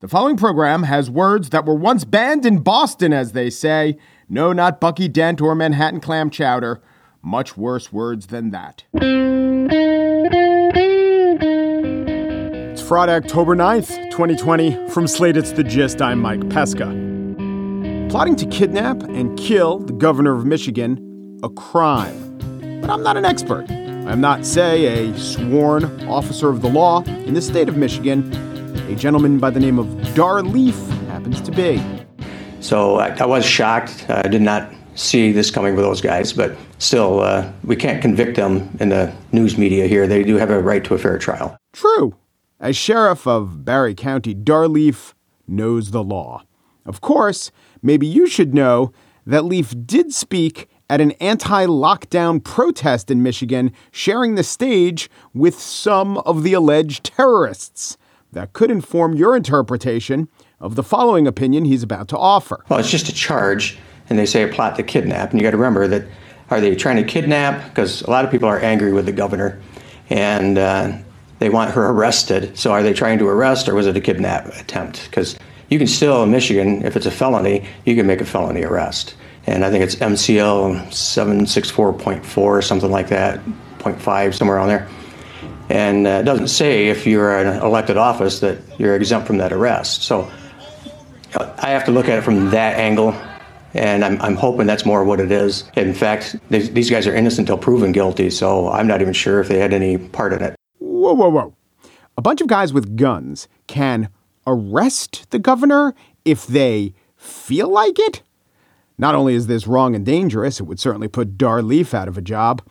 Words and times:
The 0.00 0.06
following 0.06 0.36
program 0.36 0.84
has 0.84 1.10
words 1.10 1.50
that 1.50 1.64
were 1.64 1.74
once 1.74 2.04
banned 2.04 2.46
in 2.46 2.60
Boston, 2.60 3.12
as 3.12 3.32
they 3.32 3.50
say. 3.50 3.98
No, 4.28 4.52
not 4.52 4.80
Bucky 4.80 5.08
Dent 5.08 5.40
or 5.40 5.56
Manhattan 5.56 5.98
clam 5.98 6.30
chowder. 6.30 6.80
Much 7.20 7.56
worse 7.56 7.92
words 7.92 8.28
than 8.28 8.52
that. 8.52 8.84
It's 12.70 12.80
Friday, 12.80 13.16
October 13.16 13.56
9th, 13.56 14.08
2020. 14.12 14.88
From 14.88 15.08
Slate, 15.08 15.36
it's 15.36 15.50
The 15.50 15.64
Gist. 15.64 16.00
I'm 16.00 16.20
Mike 16.20 16.48
Pesca. 16.48 16.86
Plotting 18.08 18.36
to 18.36 18.46
kidnap 18.46 19.02
and 19.02 19.36
kill 19.36 19.80
the 19.80 19.94
governor 19.94 20.36
of 20.36 20.46
Michigan, 20.46 21.40
a 21.42 21.48
crime. 21.48 22.38
But 22.80 22.90
I'm 22.90 23.02
not 23.02 23.16
an 23.16 23.24
expert. 23.24 23.68
I'm 23.68 24.20
not, 24.20 24.46
say, 24.46 25.10
a 25.10 25.18
sworn 25.18 26.06
officer 26.08 26.50
of 26.50 26.62
the 26.62 26.68
law 26.68 27.02
in 27.02 27.34
the 27.34 27.42
state 27.42 27.68
of 27.68 27.76
Michigan 27.76 28.47
a 28.88 28.94
gentleman 28.94 29.38
by 29.38 29.50
the 29.50 29.60
name 29.60 29.78
of 29.78 30.14
Dar 30.14 30.42
Leaf 30.42 30.74
happens 31.08 31.42
to 31.42 31.50
be. 31.52 31.82
So 32.60 32.96
I, 32.96 33.08
I 33.10 33.26
was 33.26 33.44
shocked. 33.44 34.06
I 34.08 34.22
did 34.22 34.40
not 34.40 34.72
see 34.94 35.30
this 35.30 35.50
coming 35.50 35.76
with 35.76 35.84
those 35.84 36.00
guys, 36.00 36.32
but 36.32 36.56
still, 36.78 37.20
uh, 37.20 37.52
we 37.64 37.76
can't 37.76 38.00
convict 38.00 38.36
them 38.36 38.74
in 38.80 38.88
the 38.88 39.14
news 39.30 39.58
media 39.58 39.86
here. 39.86 40.06
They 40.06 40.24
do 40.24 40.36
have 40.36 40.48
a 40.48 40.60
right 40.60 40.82
to 40.84 40.94
a 40.94 40.98
fair 40.98 41.18
trial. 41.18 41.58
True. 41.74 42.16
As 42.60 42.76
sheriff 42.76 43.26
of 43.26 43.62
Barry 43.62 43.94
County, 43.94 44.32
Dar 44.32 44.66
Leaf 44.66 45.14
knows 45.46 45.90
the 45.90 46.02
law. 46.02 46.44
Of 46.86 47.02
course, 47.02 47.52
maybe 47.82 48.06
you 48.06 48.26
should 48.26 48.54
know 48.54 48.90
that 49.26 49.44
Leaf 49.44 49.74
did 49.84 50.14
speak 50.14 50.66
at 50.88 51.02
an 51.02 51.10
anti 51.20 51.66
lockdown 51.66 52.42
protest 52.42 53.10
in 53.10 53.22
Michigan, 53.22 53.70
sharing 53.92 54.34
the 54.34 54.42
stage 54.42 55.10
with 55.34 55.60
some 55.60 56.16
of 56.18 56.42
the 56.42 56.54
alleged 56.54 57.04
terrorists 57.04 57.98
that 58.32 58.52
could 58.52 58.70
inform 58.70 59.14
your 59.14 59.36
interpretation 59.36 60.28
of 60.60 60.74
the 60.74 60.82
following 60.82 61.26
opinion 61.26 61.64
he's 61.64 61.82
about 61.82 62.08
to 62.08 62.18
offer. 62.18 62.64
Well, 62.68 62.78
it's 62.78 62.90
just 62.90 63.08
a 63.08 63.14
charge, 63.14 63.78
and 64.08 64.18
they 64.18 64.26
say 64.26 64.42
a 64.42 64.52
plot 64.52 64.76
to 64.76 64.82
kidnap. 64.82 65.30
And 65.30 65.40
you 65.40 65.46
got 65.46 65.52
to 65.52 65.56
remember 65.56 65.86
that 65.88 66.04
are 66.50 66.60
they 66.60 66.74
trying 66.74 66.96
to 66.96 67.04
kidnap? 67.04 67.68
Because 67.68 68.02
a 68.02 68.10
lot 68.10 68.24
of 68.24 68.30
people 68.30 68.48
are 68.48 68.58
angry 68.58 68.92
with 68.92 69.06
the 69.06 69.12
governor, 69.12 69.60
and 70.08 70.58
uh, 70.58 70.96
they 71.38 71.48
want 71.48 71.72
her 71.72 71.90
arrested. 71.90 72.58
So 72.58 72.72
are 72.72 72.82
they 72.82 72.92
trying 72.92 73.18
to 73.18 73.28
arrest, 73.28 73.68
or 73.68 73.74
was 73.74 73.86
it 73.86 73.96
a 73.96 74.00
kidnap 74.00 74.46
attempt? 74.46 75.04
Because 75.04 75.38
you 75.68 75.78
can 75.78 75.86
still, 75.86 76.22
in 76.22 76.30
Michigan, 76.30 76.84
if 76.84 76.96
it's 76.96 77.06
a 77.06 77.10
felony, 77.10 77.66
you 77.84 77.94
can 77.94 78.06
make 78.06 78.20
a 78.20 78.24
felony 78.24 78.64
arrest. 78.64 79.14
And 79.46 79.64
I 79.64 79.70
think 79.70 79.84
it's 79.84 79.96
MCL 79.96 80.88
764.4 80.88 82.64
something 82.64 82.90
like 82.90 83.08
that, 83.08 83.40
0.5, 83.78 84.34
somewhere 84.34 84.58
on 84.58 84.68
there. 84.68 84.88
And 85.68 86.06
uh, 86.06 86.10
it 86.10 86.22
doesn't 86.24 86.48
say 86.48 86.88
if 86.88 87.06
you're 87.06 87.38
an 87.38 87.62
elected 87.62 87.96
office 87.96 88.40
that 88.40 88.58
you're 88.78 88.96
exempt 88.96 89.26
from 89.26 89.38
that 89.38 89.52
arrest. 89.52 90.02
So 90.02 90.30
I 91.58 91.70
have 91.70 91.84
to 91.84 91.90
look 91.90 92.08
at 92.08 92.18
it 92.18 92.22
from 92.22 92.50
that 92.50 92.78
angle. 92.78 93.14
And 93.74 94.04
I'm, 94.04 94.20
I'm 94.22 94.34
hoping 94.34 94.66
that's 94.66 94.86
more 94.86 95.04
what 95.04 95.20
it 95.20 95.30
is. 95.30 95.64
In 95.76 95.92
fact, 95.92 96.36
these 96.48 96.90
guys 96.90 97.06
are 97.06 97.14
innocent 97.14 97.48
until 97.48 97.58
proven 97.58 97.92
guilty, 97.92 98.30
so 98.30 98.70
I'm 98.70 98.86
not 98.86 99.02
even 99.02 99.12
sure 99.12 99.40
if 99.40 99.48
they 99.48 99.58
had 99.58 99.74
any 99.74 99.98
part 99.98 100.32
in 100.32 100.42
it. 100.42 100.56
Whoa, 100.78 101.12
whoa, 101.12 101.28
whoa. 101.28 101.54
A 102.16 102.22
bunch 102.22 102.40
of 102.40 102.46
guys 102.46 102.72
with 102.72 102.96
guns 102.96 103.46
can 103.66 104.08
arrest 104.46 105.30
the 105.30 105.38
governor 105.38 105.94
if 106.24 106.46
they 106.46 106.94
feel 107.16 107.68
like 107.68 107.98
it? 107.98 108.22
Not 108.96 109.14
only 109.14 109.34
is 109.34 109.46
this 109.46 109.66
wrong 109.66 109.94
and 109.94 110.04
dangerous, 110.04 110.58
it 110.58 110.64
would 110.64 110.80
certainly 110.80 111.08
put 111.08 111.38
Dar 111.38 111.62
Leaf 111.62 111.94
out 111.94 112.08
of 112.08 112.18
a 112.18 112.22
job. 112.22 112.62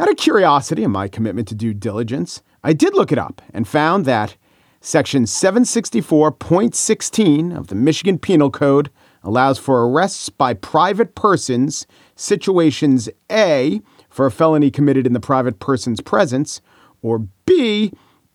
Out 0.00 0.08
of 0.08 0.16
curiosity 0.16 0.82
and 0.82 0.92
my 0.94 1.06
commitment 1.08 1.46
to 1.48 1.54
due 1.54 1.74
diligence, 1.74 2.40
I 2.64 2.72
did 2.72 2.94
look 2.94 3.12
it 3.12 3.18
up 3.18 3.42
and 3.52 3.68
found 3.68 4.06
that 4.06 4.34
Section 4.80 5.24
764.16 5.24 7.54
of 7.54 7.66
the 7.66 7.74
Michigan 7.74 8.18
Penal 8.18 8.50
Code 8.50 8.88
allows 9.22 9.58
for 9.58 9.86
arrests 9.86 10.30
by 10.30 10.54
private 10.54 11.14
persons, 11.14 11.86
situations 12.16 13.10
A, 13.30 13.82
for 14.08 14.24
a 14.24 14.30
felony 14.30 14.70
committed 14.70 15.06
in 15.06 15.12
the 15.12 15.20
private 15.20 15.58
person's 15.58 16.00
presence, 16.00 16.62
or 17.02 17.18
B, 17.44 17.92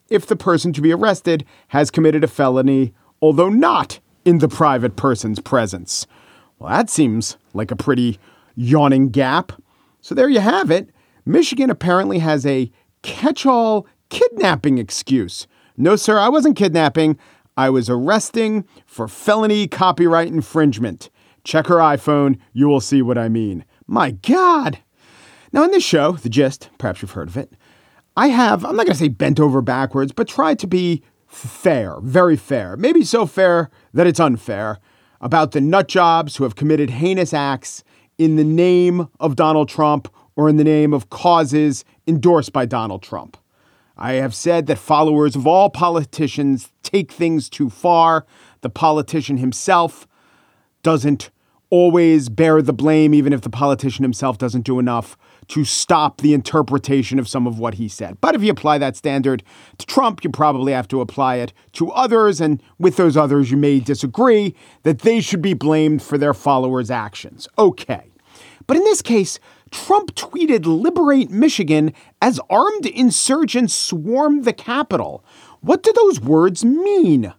if 0.08 0.28
the 0.28 0.36
person 0.36 0.72
to 0.72 0.82
be 0.82 0.94
arrested 0.94 1.44
has 1.70 1.90
committed 1.90 2.24
a 2.24 2.28
felony, 2.28 2.94
although 3.24 3.50
not 3.50 4.00
in 4.24 4.38
the 4.38 4.48
private 4.48 4.98
person's 4.98 5.40
presence. 5.40 6.06
Well, 6.60 6.70
that 6.70 6.92
seems 6.92 7.38
like 7.56 7.72
a 7.72 7.76
pretty 7.76 8.20
yawning 8.56 9.10
gap. 9.10 9.52
So 10.02 10.14
there 10.14 10.30
you 10.30 10.42
have 10.42 10.70
it. 10.70 10.92
Michigan 11.26 11.70
apparently 11.70 12.20
has 12.20 12.46
a 12.46 12.72
catch 13.02 13.46
all 13.46 13.88
kidnapping 14.10 14.78
excuse. 14.78 15.48
No, 15.78 15.96
sir, 15.96 16.18
I 16.18 16.30
wasn't 16.30 16.56
kidnapping. 16.56 17.18
I 17.58 17.70
was 17.70 17.90
arresting 17.90 18.66
for 18.86 19.08
felony 19.08 19.68
copyright 19.68 20.28
infringement. 20.28 21.10
Check 21.44 21.68
her 21.68 21.78
iPhone. 21.78 22.38
You 22.54 22.68
will 22.68 22.82
see 22.82 23.02
what 23.02 23.18
I 23.18 23.30
mean. 23.30 23.66
My 23.88 24.12
God. 24.12 24.80
Now, 25.52 25.64
in 25.64 25.72
this 25.72 25.84
show, 25.84 26.14
The 26.14 26.30
Gist, 26.30 26.70
perhaps 26.78 27.02
you've 27.02 27.12
heard 27.12 27.30
of 27.30 27.38
it, 27.38 27.54
I 28.18 28.28
have, 28.28 28.66
I'm 28.66 28.76
not 28.76 28.86
going 28.86 28.94
to 28.94 29.00
say 29.00 29.08
bent 29.10 29.40
over 29.40 29.62
backwards, 29.62 30.12
but 30.12 30.28
tried 30.28 30.60
to 30.60 30.68
be 30.68 31.04
fair, 31.28 31.98
very 32.02 32.36
fair, 32.36 32.78
maybe 32.78 33.04
so 33.04 33.26
fair 33.26 33.70
that 33.94 34.08
it's 34.08 34.20
unfair 34.20 34.80
about 35.22 35.52
the 35.52 35.62
nut 35.62 35.88
jobs 35.88 36.36
who 36.36 36.44
have 36.44 36.56
committed 36.56 36.90
heinous 36.90 37.34
acts 37.34 37.84
in 38.18 38.36
the 38.36 38.44
name 38.44 39.08
of 39.20 39.36
Donald 39.36 39.70
Trump 39.70 40.08
or 40.36 40.50
in 40.50 40.58
the 40.58 40.64
name 40.64 40.94
of 40.94 41.10
causes 41.10 41.86
endorsed 42.08 42.54
by 42.54 42.66
Donald 42.66 43.02
Trump. 43.02 43.38
I 43.98 44.14
have 44.14 44.36
said 44.36 44.68
that 44.68 44.78
followers 44.78 45.36
of 45.36 45.48
all 45.48 45.70
politicians 45.70 46.72
take 46.84 47.12
things 47.12 47.50
too 47.50 47.70
far. 47.70 48.26
The 48.62 48.70
politician 48.70 49.38
himself 49.38 50.08
doesn't 50.84 51.30
always 51.70 52.30
bear 52.30 52.62
the 52.62 52.74
blame, 52.74 53.14
even 53.14 53.34
if 53.34 53.42
the 53.42 53.50
politician 53.50 54.04
himself 54.04 54.38
doesn't 54.38 54.62
do 54.62 54.80
enough 54.80 55.18
to 55.48 55.64
stop 55.64 56.22
the 56.22 56.34
interpretation 56.34 57.20
of 57.20 57.28
some 57.28 57.48
of 57.48 57.60
what 57.60 57.76
he 57.76 57.88
said. 57.88 58.20
But 58.22 58.36
if 58.36 58.44
you 58.44 58.52
apply 58.52 58.78
that 58.80 58.96
standard 58.96 59.44
to 59.78 59.86
Trump, 59.86 60.24
you 60.24 60.30
probably 60.30 60.74
have 60.74 60.88
to 60.90 61.02
apply 61.02 61.36
it 61.36 61.54
to 61.74 61.92
others. 61.92 62.42
And 62.42 62.62
with 62.80 62.98
those 62.98 63.16
others, 63.16 63.52
you 63.52 63.58
may 63.58 63.80
disagree 63.80 64.56
that 64.84 65.00
they 65.00 65.22
should 65.22 65.42
be 65.42 65.54
blamed 65.54 66.02
for 66.02 66.18
their 66.18 66.34
followers' 66.34 66.92
actions. 66.92 67.48
Okay. 67.58 68.12
But 68.68 68.78
in 68.78 68.84
this 68.84 69.02
case, 69.02 69.40
Trump 69.72 70.16
tweeted 70.16 70.66
liberate 70.66 71.30
Michigan 71.30 71.94
as 72.22 72.40
armed 72.50 72.86
insurgents 72.86 73.74
swarm 73.74 74.44
the 74.44 74.54
Capitol. 74.54 75.24
What 75.62 75.84
do 75.84 75.92
those 75.94 76.20
words 76.20 76.64
mean? 76.64 77.34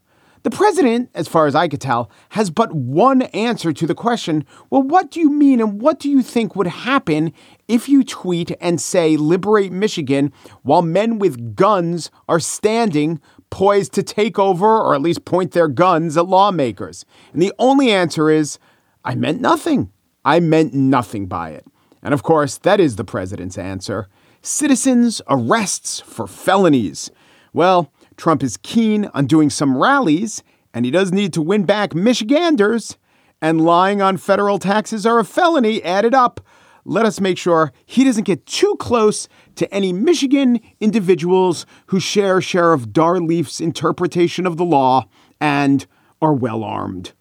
The 0.47 0.51
president, 0.51 1.11
as 1.13 1.27
far 1.27 1.49
as 1.49 1.57
I 1.57 1.67
could 1.67 1.81
tell, 1.81 2.09
has 2.29 2.51
but 2.51 2.73
one 2.73 3.23
answer 3.23 3.73
to 3.73 3.85
the 3.85 3.97
question 3.97 4.45
well, 4.71 4.81
what 4.81 5.11
do 5.11 5.19
you 5.19 5.29
mean 5.29 5.61
and 5.61 5.81
what 5.83 5.99
do 5.99 6.09
you 6.09 6.23
think 6.23 6.55
would 6.55 6.69
happen 6.69 7.33
if 7.67 7.89
you 7.89 8.05
tweet 8.05 8.53
and 8.61 8.81
say 8.81 9.17
liberate 9.17 9.73
Michigan 9.73 10.33
while 10.63 10.83
men 10.83 11.19
with 11.19 11.57
guns 11.57 12.13
are 12.29 12.39
standing 12.39 13.21
poised 13.51 13.93
to 13.95 14.05
take 14.05 14.39
over 14.39 14.67
or 14.67 14.95
at 14.95 15.03
least 15.03 15.25
point 15.25 15.51
their 15.51 15.67
guns 15.67 16.17
at 16.17 16.29
lawmakers? 16.29 17.05
And 17.33 17.43
the 17.43 17.53
only 17.59 17.91
answer 17.91 18.31
is 18.31 18.61
I 19.05 19.17
meant 19.17 19.41
nothing. 19.41 19.91
I 20.25 20.39
meant 20.39 20.73
nothing 20.73 21.27
by 21.27 21.51
it. 21.51 21.67
And 22.07 22.15
of 22.15 22.23
course, 22.23 22.57
that 22.59 22.79
is 22.79 22.95
the 22.95 23.05
president's 23.05 23.59
answer 23.59 24.07
citizens' 24.41 25.21
arrests 25.29 25.99
for 25.99 26.29
felonies. 26.29 27.11
Well, 27.53 27.91
Trump 28.17 28.45
is 28.45 28.57
keen 28.59 29.07
on 29.07 29.27
doing 29.27 29.51
some 29.51 29.77
rallies, 29.77 30.45
and 30.73 30.85
he 30.85 30.93
does 30.93 31.11
need 31.11 31.33
to 31.33 31.43
win 31.43 31.65
back 31.65 31.97
Michiganders. 31.97 32.97
And 33.43 33.61
lying 33.61 34.01
on 34.01 34.19
federal 34.19 34.61
taxes 34.61 35.05
are 35.05 35.19
a 35.19 35.25
felony 35.25 35.83
added 35.83 36.15
up. 36.15 36.41
Let 36.85 37.07
us 37.07 37.21
make 37.21 37.39
sure 37.39 37.73
he 37.85 38.05
doesn't 38.05 38.23
get 38.23 38.47
too 38.47 38.77
close 38.79 39.27
to 39.57 39.75
any 39.75 39.93
Michigan 39.93 40.61
individuals 40.79 41.67
who 41.87 41.99
share 41.99 42.41
Sheriff 42.41 42.93
Dar 42.93 43.19
Leaf's 43.19 43.61
interpretation 43.61 44.47
of 44.47 44.59
the 44.59 44.65
law 44.65 45.09
and 45.41 45.85
are 46.23 46.35
well 46.35 46.63
armed. 46.63 47.15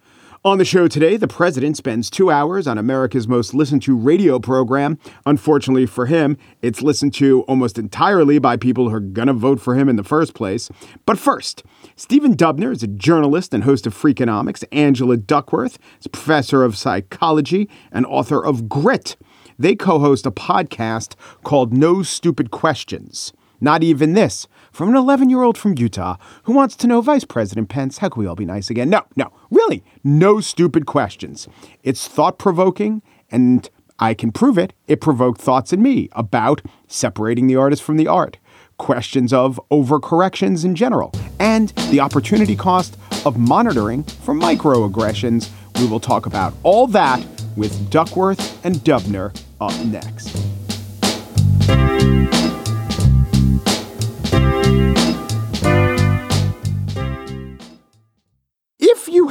On 0.45 0.59
the 0.59 0.63
show 0.63 0.87
today, 0.87 1.17
the 1.17 1.27
president 1.27 1.75
spends 1.75 2.07
two 2.07 2.29
hours 2.29 2.67
on 2.67 2.77
America's 2.77 3.27
most 3.27 3.55
listened 3.55 3.81
to 3.81 3.97
radio 3.97 4.37
program. 4.37 4.99
Unfortunately 5.25 5.87
for 5.87 6.05
him, 6.05 6.37
it's 6.61 6.83
listened 6.83 7.15
to 7.15 7.41
almost 7.47 7.79
entirely 7.79 8.37
by 8.37 8.55
people 8.55 8.87
who 8.87 8.95
are 8.95 8.99
going 8.99 9.25
to 9.27 9.33
vote 9.33 9.59
for 9.59 9.73
him 9.73 9.89
in 9.89 9.95
the 9.95 10.03
first 10.03 10.35
place. 10.35 10.69
But 11.07 11.17
first, 11.17 11.63
Stephen 11.95 12.35
Dubner 12.35 12.71
is 12.71 12.83
a 12.83 12.87
journalist 12.87 13.55
and 13.55 13.63
host 13.63 13.87
of 13.87 13.95
Freakonomics. 13.95 14.63
Angela 14.71 15.17
Duckworth 15.17 15.79
is 15.99 16.05
a 16.05 16.09
professor 16.09 16.63
of 16.63 16.77
psychology 16.77 17.67
and 17.91 18.05
author 18.05 18.45
of 18.45 18.69
Grit. 18.69 19.17
They 19.57 19.75
co 19.75 19.97
host 19.97 20.27
a 20.27 20.31
podcast 20.31 21.15
called 21.43 21.73
No 21.73 22.03
Stupid 22.03 22.51
Questions. 22.51 23.33
Not 23.61 23.83
even 23.83 24.13
this 24.13 24.47
from 24.71 24.89
an 24.89 24.95
11 24.95 25.29
year 25.29 25.41
old 25.41 25.57
from 25.57 25.77
Utah 25.77 26.17
who 26.43 26.53
wants 26.53 26.75
to 26.75 26.87
know 26.87 27.01
Vice 27.01 27.23
President 27.23 27.69
Pence, 27.69 27.99
how 27.99 28.09
can 28.09 28.21
we 28.21 28.27
all 28.27 28.35
be 28.35 28.45
nice 28.45 28.69
again? 28.69 28.89
No, 28.89 29.03
no, 29.15 29.31
really, 29.65 29.83
no 30.03 30.39
stupid 30.39 30.85
questions. 30.85 31.47
It's 31.83 32.07
thought 32.07 32.37
provoking, 32.37 33.01
and 33.31 33.69
I 33.99 34.13
can 34.13 34.31
prove 34.31 34.57
it. 34.57 34.73
It 34.87 35.01
provoked 35.01 35.41
thoughts 35.41 35.73
in 35.73 35.81
me 35.81 36.09
about 36.11 36.61
separating 36.87 37.47
the 37.47 37.55
artist 37.55 37.81
from 37.81 37.97
the 37.97 38.07
art, 38.07 38.37
questions 38.77 39.31
of 39.31 39.59
overcorrections 39.71 40.65
in 40.65 40.75
general, 40.75 41.11
and 41.39 41.69
the 41.89 41.99
opportunity 41.99 42.55
cost 42.55 42.97
of 43.25 43.37
monitoring 43.37 44.03
for 44.03 44.33
microaggressions. 44.33 45.49
We 45.79 45.87
will 45.87 45.99
talk 45.99 46.25
about 46.25 46.53
all 46.63 46.87
that 46.87 47.25
with 47.55 47.89
Duckworth 47.89 48.63
and 48.65 48.75
Dubner 48.77 49.37
up 49.61 49.73
next. 49.85 50.35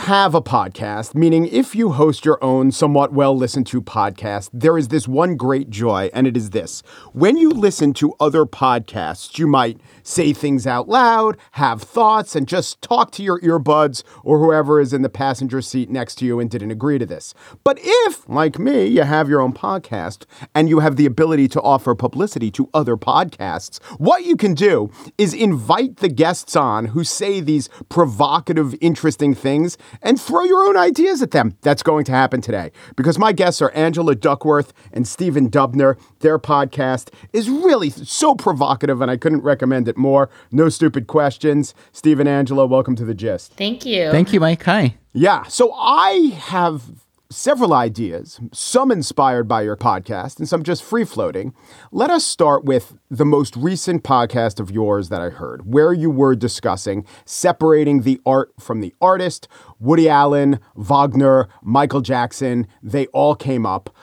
Have 0.05 0.35
a 0.35 0.43
podcast, 0.43 1.15
meaning 1.15 1.47
if 1.47 1.75
you 1.75 1.93
host 1.93 2.27
your 2.27 2.43
own 2.45 2.71
somewhat 2.71 3.15
well 3.15 3.35
listened 3.35 3.67
to 3.67 3.81
podcast, 3.81 4.51
there 4.53 4.77
is 4.77 4.89
this 4.89 5.09
one 5.09 5.35
great 5.35 5.71
joy, 5.71 6.11
and 6.13 6.27
it 6.27 6.37
is 6.37 6.51
this. 6.51 6.83
When 7.15 7.39
you 7.39 7.49
listen 7.49 7.95
to 7.95 8.13
other 8.21 8.45
podcasts, 8.45 9.39
you 9.39 9.47
might 9.47 9.81
say 10.03 10.35
things 10.35 10.67
out 10.67 10.91
loud, 10.91 11.39
have 11.53 11.81
thoughts, 11.81 12.37
and 12.37 12.47
just 12.47 12.83
talk 12.83 13.13
to 13.13 13.23
your 13.23 13.41
earbuds 13.41 14.03
or 14.23 14.41
whoever 14.41 14.79
is 14.79 14.93
in 14.93 15.01
the 15.01 15.09
passenger 15.09 15.63
seat 15.63 15.89
next 15.89 16.17
to 16.17 16.27
you 16.27 16.39
and 16.39 16.51
didn't 16.51 16.71
agree 16.71 16.99
to 16.99 17.07
this. 17.07 17.33
But 17.65 17.79
if, 17.81 18.29
like 18.29 18.59
me, 18.59 18.87
you 18.87 19.05
have 19.05 19.31
your 19.31 19.41
own 19.41 19.55
podcast 19.55 20.27
and 20.55 20.69
you 20.69 20.81
have 20.81 20.97
the 20.97 21.07
ability 21.07 21.49
to 21.49 21.63
offer 21.63 21.95
publicity 21.95 22.51
to 22.51 22.69
other 22.75 22.99
podcasts, 22.99 23.83
what 23.97 24.27
you 24.27 24.37
can 24.37 24.53
do 24.53 24.91
is 25.17 25.33
invite 25.33 25.97
the 25.97 26.11
guests 26.11 26.55
on 26.55 26.89
who 26.89 27.05
say 27.05 27.41
these 27.41 27.71
provocative, 27.89 28.75
interesting 28.83 29.35
things 29.35 29.79
and 30.03 30.21
throw 30.21 30.45
your 30.45 30.65
own 30.65 30.77
ideas 30.77 31.23
at 31.23 31.31
them. 31.31 31.57
That's 31.63 31.83
going 31.83 32.05
to 32.07 32.13
happen 32.13 32.41
today 32.41 32.73
because 32.97 33.19
my 33.19 33.33
guests 33.33 33.61
are 33.63 33.71
Angela 33.71 34.15
Duckworth 34.15 34.73
and 34.93 35.07
Stephen 35.07 35.51
Dubner. 35.51 35.99
Their 36.21 36.39
podcast 36.39 37.11
is 37.33 37.49
really 37.51 37.91
so 37.91 38.35
provocative, 38.35 39.01
and 39.01 39.11
I 39.11 39.17
couldn't 39.17 39.43
recommend 39.43 39.89
it 39.89 39.97
more. 39.97 40.31
No 40.51 40.69
stupid 40.69 41.07
questions. 41.07 41.75
Stephen, 41.93 42.27
Angela, 42.27 42.67
welcome 42.67 42.97
to 42.97 43.05
the 43.05 43.15
gist. 43.15 43.53
Thank 43.53 43.85
you. 43.85 44.11
Thank 44.11 44.33
you, 44.33 44.41
Mike. 44.41 44.63
Hi. 44.65 44.97
Yeah, 45.13 45.45
so 45.45 45.73
I 45.75 46.33
have 46.39 47.04
several 47.35 47.75
ideas, 47.75 48.41
some 48.53 48.91
inspired 48.91 49.49
by 49.49 49.63
your 49.63 49.77
podcast 49.77 50.39
and 50.39 50.49
some 50.49 50.63
just 50.63 50.83
free 50.83 51.05
floating. 51.05 51.53
Let 51.91 52.11
us 52.11 52.25
start 52.25 52.65
with 52.65 52.97
the 53.11 53.25
most 53.25 53.57
recent 53.57 54.05
podcast 54.05 54.61
of 54.61 54.71
yours 54.71 55.09
that 55.09 55.21
I 55.21 55.31
heard, 55.31 55.67
where 55.67 55.93
you 55.93 56.11
were 56.11 56.37
discussing 56.37 57.05
separating 57.25 58.03
the 58.03 58.21
art 58.25 58.53
from 58.61 58.81
the 58.81 58.95
artist. 59.01 59.49
Woody 59.81 60.09
Allen, 60.09 60.61
Wagner, 60.77 61.49
Michael 61.63 62.01
Jackson, 62.01 62.67
they 62.83 63.07
all 63.09 63.35
came 63.35 63.67
up 63.67 63.95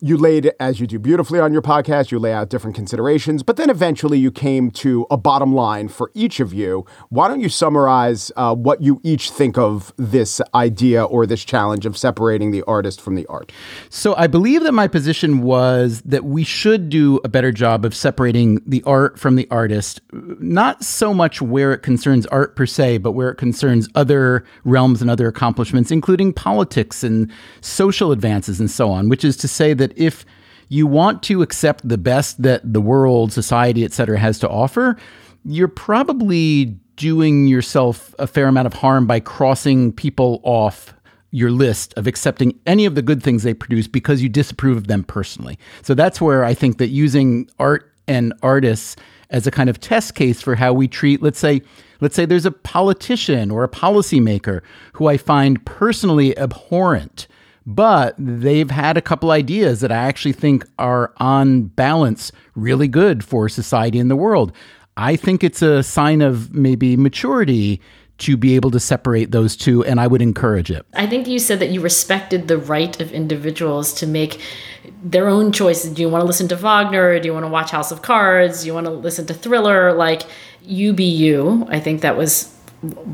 you 0.00 0.16
laid, 0.16 0.52
as 0.58 0.80
you 0.80 0.86
do 0.86 0.98
beautifully 0.98 1.40
on 1.40 1.52
your 1.52 1.62
podcast, 1.62 2.10
you 2.10 2.18
lay 2.18 2.32
out 2.32 2.48
different 2.48 2.74
considerations, 2.74 3.42
but 3.42 3.56
then 3.56 3.68
eventually 3.68 4.18
you 4.18 4.30
came 4.30 4.70
to 4.70 5.06
a 5.10 5.16
bottom 5.16 5.54
line 5.54 5.88
for 5.88 6.10
each 6.14 6.40
of 6.40 6.54
you. 6.54 6.86
Why 7.10 7.28
don't 7.28 7.40
you 7.40 7.48
summarize 7.48 8.32
uh, 8.36 8.54
what 8.54 8.82
you 8.82 9.00
each 9.04 9.30
think 9.30 9.58
of 9.58 9.92
this 9.96 10.40
idea 10.54 11.04
or 11.04 11.26
this 11.26 11.44
challenge 11.44 11.84
of 11.84 11.98
separating 11.98 12.50
the 12.50 12.62
artist 12.62 13.00
from 13.00 13.14
the 13.14 13.26
art? 13.26 13.52
So, 13.90 14.14
I 14.16 14.26
believe 14.26 14.62
that 14.62 14.72
my 14.72 14.88
position 14.88 15.42
was 15.42 16.00
that 16.02 16.24
we 16.24 16.44
should 16.44 16.88
do 16.88 17.20
a 17.24 17.28
better 17.28 17.52
job 17.52 17.84
of 17.84 17.94
separating 17.94 18.60
the 18.66 18.82
art 18.84 19.18
from 19.18 19.36
the 19.36 19.46
artist, 19.50 20.00
not 20.12 20.82
so 20.82 21.12
much 21.12 21.42
where 21.42 21.72
it 21.72 21.78
concerns 21.78 22.26
art 22.26 22.56
per 22.56 22.66
se, 22.66 22.98
but 22.98 23.12
where 23.12 23.30
it 23.30 23.36
concerns 23.36 23.88
other 23.94 24.44
realms 24.64 25.02
and 25.02 25.10
other 25.10 25.28
accomplishments, 25.28 25.90
including 25.90 26.32
politics 26.32 27.04
and 27.04 27.30
social 27.60 28.12
advances 28.12 28.60
and 28.60 28.70
so 28.70 28.90
on, 28.90 29.08
which 29.08 29.24
is 29.24 29.36
to 29.36 29.48
say 29.48 29.74
that 29.74 29.89
that 29.90 30.02
if 30.02 30.24
you 30.68 30.86
want 30.86 31.22
to 31.24 31.42
accept 31.42 31.86
the 31.88 31.98
best 31.98 32.42
that 32.42 32.72
the 32.72 32.80
world, 32.80 33.32
society, 33.32 33.84
etc., 33.84 34.18
has 34.18 34.38
to 34.38 34.48
offer, 34.48 34.96
you're 35.44 35.68
probably 35.68 36.76
doing 36.96 37.46
yourself 37.46 38.14
a 38.18 38.26
fair 38.26 38.46
amount 38.46 38.66
of 38.66 38.74
harm 38.74 39.06
by 39.06 39.18
crossing 39.20 39.92
people 39.92 40.40
off 40.44 40.94
your 41.32 41.50
list 41.50 41.94
of 41.96 42.06
accepting 42.06 42.58
any 42.66 42.84
of 42.84 42.94
the 42.94 43.02
good 43.02 43.22
things 43.22 43.42
they 43.42 43.54
produce 43.54 43.86
because 43.86 44.22
you 44.22 44.28
disapprove 44.28 44.76
of 44.76 44.86
them 44.86 45.02
personally. 45.04 45.58
So 45.82 45.94
that's 45.94 46.20
where 46.20 46.44
I 46.44 46.54
think 46.54 46.78
that 46.78 46.88
using 46.88 47.48
art 47.58 47.92
and 48.06 48.32
artists 48.42 48.96
as 49.30 49.46
a 49.46 49.50
kind 49.50 49.70
of 49.70 49.80
test 49.80 50.14
case 50.14 50.42
for 50.42 50.56
how 50.56 50.72
we 50.72 50.88
treat, 50.88 51.22
let's 51.22 51.38
say, 51.38 51.62
let's 52.00 52.16
say 52.16 52.26
there's 52.26 52.46
a 52.46 52.50
politician 52.50 53.50
or 53.50 53.62
a 53.62 53.68
policymaker 53.68 54.60
who 54.94 55.06
I 55.06 55.16
find 55.16 55.64
personally 55.64 56.36
abhorrent 56.36 57.28
but 57.66 58.14
they've 58.18 58.70
had 58.70 58.96
a 58.96 59.02
couple 59.02 59.30
ideas 59.30 59.80
that 59.80 59.92
I 59.92 59.96
actually 59.96 60.32
think 60.32 60.66
are 60.78 61.12
on 61.18 61.64
balance 61.64 62.32
really 62.54 62.88
good 62.88 63.24
for 63.24 63.48
society 63.48 63.98
and 63.98 64.10
the 64.10 64.16
world. 64.16 64.52
I 64.96 65.16
think 65.16 65.44
it's 65.44 65.62
a 65.62 65.82
sign 65.82 66.20
of 66.20 66.54
maybe 66.54 66.96
maturity 66.96 67.80
to 68.18 68.36
be 68.36 68.54
able 68.54 68.70
to 68.70 68.78
separate 68.78 69.30
those 69.30 69.56
two, 69.56 69.82
and 69.84 69.98
I 69.98 70.06
would 70.06 70.20
encourage 70.20 70.70
it. 70.70 70.84
I 70.92 71.06
think 71.06 71.26
you 71.26 71.38
said 71.38 71.58
that 71.60 71.70
you 71.70 71.80
respected 71.80 72.48
the 72.48 72.58
right 72.58 73.00
of 73.00 73.10
individuals 73.12 73.94
to 73.94 74.06
make 74.06 74.42
their 75.02 75.28
own 75.28 75.52
choices. 75.52 75.92
Do 75.92 76.02
you 76.02 76.08
want 76.10 76.20
to 76.22 76.26
listen 76.26 76.46
to 76.48 76.56
Wagner? 76.56 77.18
Do 77.18 77.26
you 77.26 77.32
want 77.32 77.44
to 77.44 77.50
watch 77.50 77.70
House 77.70 77.90
of 77.90 78.02
Cards? 78.02 78.60
Do 78.60 78.66
you 78.66 78.74
want 78.74 78.86
to 78.86 78.92
listen 78.92 79.26
to 79.26 79.34
Thriller? 79.34 79.94
Like, 79.94 80.22
you 80.62 80.92
be 80.92 81.04
you. 81.04 81.66
I 81.70 81.80
think 81.80 82.02
that 82.02 82.18
was 82.18 82.54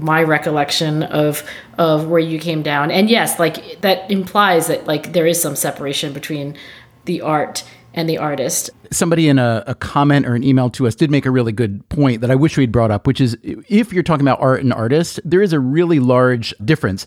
my 0.00 0.22
recollection 0.22 1.02
of 1.02 1.42
of 1.78 2.06
where 2.06 2.20
you 2.20 2.38
came 2.38 2.62
down. 2.62 2.90
And 2.90 3.10
yes 3.10 3.38
like 3.38 3.80
that 3.80 4.10
implies 4.10 4.68
that 4.68 4.86
like 4.86 5.12
there 5.12 5.26
is 5.26 5.40
some 5.40 5.56
separation 5.56 6.12
between 6.12 6.56
the 7.04 7.20
art 7.20 7.64
and 7.94 8.08
the 8.08 8.18
artist. 8.18 8.70
Somebody 8.92 9.28
in 9.28 9.38
a, 9.38 9.64
a, 9.66 9.74
comment 9.74 10.26
or 10.26 10.34
an 10.34 10.44
email 10.44 10.68
to 10.70 10.86
us 10.86 10.94
did 10.94 11.10
make 11.10 11.26
a 11.26 11.30
really 11.30 11.50
good 11.50 11.88
point 11.88 12.20
that 12.20 12.30
i 12.30 12.36
wish 12.36 12.56
we'd 12.56 12.70
brought 12.70 12.92
up 12.92 13.04
which 13.06 13.20
is 13.20 13.36
if 13.42 13.92
you're 13.92 14.04
talking 14.04 14.24
about 14.24 14.40
art 14.40 14.60
and 14.60 14.72
artist 14.72 15.18
there 15.24 15.42
is 15.42 15.52
a 15.52 15.58
really 15.58 15.98
large 15.98 16.54
difference 16.64 17.04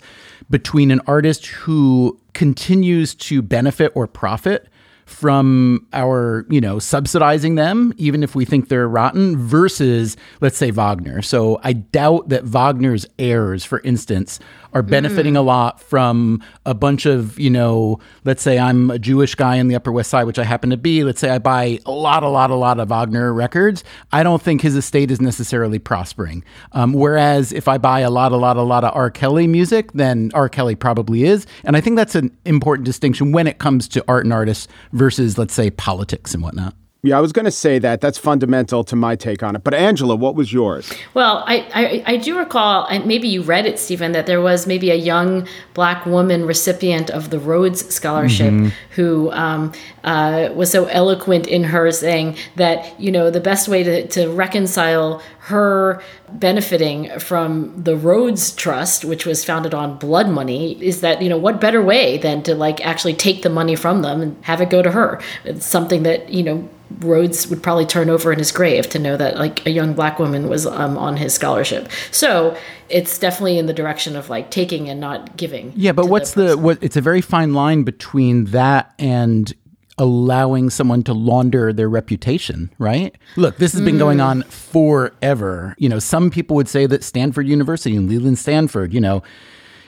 between 0.50 0.92
an 0.92 1.00
artist 1.08 1.46
who 1.48 2.20
continues 2.34 3.16
to 3.16 3.42
benefit 3.42 3.94
or 3.96 4.08
profit 4.08 4.68
from 5.10 5.88
our, 5.92 6.46
you 6.50 6.62
know, 6.62 6.80
subsidizing 6.80 7.56
them, 7.56 7.94
even 7.98 8.24
if 8.24 8.36
we 8.36 8.46
think 8.46 8.70
they're 8.70 8.88
rotten, 8.88 9.38
versus, 9.38 10.16
let's 10.42 10.58
say, 10.58 10.72
Wagner. 10.72 11.22
So 11.22 11.60
I 11.64 11.74
doubt 11.74 12.30
that 12.30 12.46
Wagner's 12.46 13.06
heirs, 13.18 13.66
for 13.66 13.80
instance, 13.82 14.40
are 14.72 14.84
benefiting 14.84 15.34
mm. 15.34 15.38
a 15.38 15.42
lot 15.42 15.82
from 15.82 16.44
a 16.66 16.76
bunch 16.76 17.08
of, 17.08 17.40
you 17.40 17.50
know, 17.50 18.00
let's 18.24 18.44
say 18.44 18.60
I'm 18.60 18.92
a 18.92 19.00
Jewish 19.00 19.34
guy 19.34 19.56
in 19.56 19.68
the 19.68 19.76
Upper 19.76 19.92
West 19.92 20.12
Side, 20.12 20.26
which 20.26 20.38
I 20.38 20.44
happen 20.44 20.70
to 20.70 20.78
be. 20.78 21.04
Let's 21.04 21.20
say 21.20 21.30
I 21.30 21.40
buy 21.40 21.80
a 21.88 21.92
lot, 21.92 22.22
a 22.22 22.30
lot, 22.30 22.52
a 22.52 22.56
lot 22.56 22.80
of 22.80 22.90
Wagner 22.90 23.34
records. 23.34 23.84
I 24.12 24.22
don't 24.22 24.42
think 24.42 24.62
his 24.62 24.76
estate 24.76 25.10
is 25.10 25.20
necessarily 25.20 25.80
prospering. 25.80 26.44
Um, 26.74 26.94
whereas 26.94 27.52
if 27.52 27.68
I 27.68 27.80
buy 27.80 28.02
a 28.02 28.12
lot, 28.12 28.32
a 28.32 28.38
lot, 28.38 28.58
a 28.58 28.62
lot 28.62 28.84
of 28.84 28.96
R. 28.96 29.10
Kelly 29.10 29.48
music, 29.48 29.92
then 29.94 30.30
R. 30.36 30.48
Kelly 30.48 30.76
probably 30.76 31.24
is. 31.24 31.48
And 31.64 31.76
I 31.76 31.82
think 31.82 31.96
that's 31.96 32.14
an 32.16 32.36
important 32.46 32.86
distinction 32.86 33.32
when 33.32 33.48
it 33.48 33.58
comes 33.58 33.88
to 33.90 34.06
art 34.08 34.26
and 34.26 34.34
artists 34.34 34.68
versus, 35.00 35.38
let's 35.38 35.56
say, 35.56 35.72
politics 35.72 36.36
and 36.36 36.44
whatnot. 36.44 36.76
Yeah, 37.02 37.18
I 37.18 37.22
was 37.22 37.32
going 37.32 37.46
to 37.46 37.52
say 37.52 37.80
that. 37.80 38.02
That's 38.02 38.18
fundamental 38.18 38.84
to 38.84 38.96
my 38.98 39.16
take 39.16 39.42
on 39.42 39.56
it. 39.56 39.64
But 39.64 39.74
Angela, 39.74 40.18
what 40.18 40.36
was 40.36 40.52
yours? 40.52 40.92
Well, 41.14 41.46
I, 41.48 41.66
I, 41.74 42.14
I 42.14 42.18
do 42.18 42.38
recall, 42.38 42.86
and 42.88 43.06
maybe 43.06 43.30
you 43.30 43.42
read 43.42 43.66
it, 43.66 43.80
Stephen, 43.80 44.12
that 44.12 44.26
there 44.26 44.42
was 44.42 44.68
maybe 44.68 44.92
a 44.92 44.96
young 44.96 45.48
black 45.74 46.06
woman 46.06 46.46
recipient 46.46 47.10
of 47.10 47.30
the 47.30 47.40
Rhodes 47.40 47.88
Scholarship 47.88 48.52
mm-hmm. 48.52 48.68
who 48.96 49.32
um, 49.32 49.72
uh, 50.04 50.50
was 50.54 50.70
so 50.72 50.88
eloquent 50.88 51.48
in 51.48 51.64
her 51.64 51.90
saying 51.90 52.36
that, 52.58 53.00
you 53.00 53.14
know, 53.14 53.32
the 53.32 53.40
best 53.40 53.70
way 53.70 53.82
to, 53.82 54.06
to 54.08 54.28
reconcile 54.32 55.22
her 55.40 56.02
benefiting 56.34 57.18
from 57.20 57.84
the 57.84 57.96
Rhodes 57.96 58.54
Trust, 58.56 59.06
which 59.06 59.26
was 59.26 59.46
founded 59.46 59.74
on 59.74 59.98
blood 59.98 60.30
money, 60.30 60.82
is 60.84 61.02
that, 61.02 61.22
you 61.22 61.30
know, 61.30 61.38
what 61.38 61.62
better 61.62 61.82
way 61.82 62.18
than 62.18 62.44
to 62.44 62.56
like 62.56 62.86
actually 62.86 63.14
take 63.14 63.42
the 63.42 63.50
money 63.50 63.76
from 63.76 64.02
them 64.02 64.22
and 64.22 64.44
have 64.46 64.62
it 64.62 64.70
go 64.70 64.82
to 64.82 64.92
her? 64.92 65.22
It's 65.46 65.66
something 65.66 66.04
that, 66.04 66.30
you 66.30 66.44
know, 66.44 66.70
Rhodes 67.00 67.48
would 67.48 67.62
probably 67.62 67.86
turn 67.86 68.10
over 68.10 68.34
in 68.34 68.40
his 68.40 68.52
grave 68.52 68.90
to 68.90 69.00
know 69.00 69.16
that 69.16 69.38
like 69.38 69.66
a 69.66 69.70
young 69.70 69.94
black 69.94 70.18
woman 70.18 70.50
was 70.50 70.66
um, 70.66 70.98
on 70.98 71.18
his 71.18 71.34
scholarship. 71.34 71.88
So 72.12 72.58
it's 72.90 73.20
definitely 73.20 73.60
in 73.60 73.68
the 73.68 73.74
direction 73.74 74.16
of 74.16 74.30
like 74.30 74.50
taking 74.50 74.90
and 74.90 75.00
not 75.00 75.38
giving. 75.38 75.72
Yeah, 75.76 75.92
but 75.92 76.08
what's 76.08 76.34
the, 76.34 76.48
the 76.48 76.58
what? 76.58 76.80
It's 76.82 76.98
a 76.98 77.02
very 77.02 77.22
fine 77.22 77.54
line 77.54 77.84
between 77.84 78.46
that 78.46 78.94
and 78.98 79.54
allowing 80.00 80.70
someone 80.70 81.04
to 81.04 81.14
launder 81.14 81.72
their 81.72 81.90
reputation, 81.90 82.72
right? 82.80 83.16
Look, 83.36 83.58
this 83.58 83.74
has 83.74 83.82
been 83.82 83.96
mm. 83.96 84.00
going 84.00 84.22
on 84.22 84.44
forever. 84.44 85.76
You 85.78 85.90
know, 85.90 86.00
some 86.00 86.32
people 86.32 86.56
would 86.56 86.70
say 86.70 86.88
that 86.88 87.04
Stanford 87.04 87.48
University 87.48 87.96
and 87.96 88.10
Leland 88.10 88.40
Stanford, 88.40 88.94
you 88.94 89.02
know, 89.02 89.22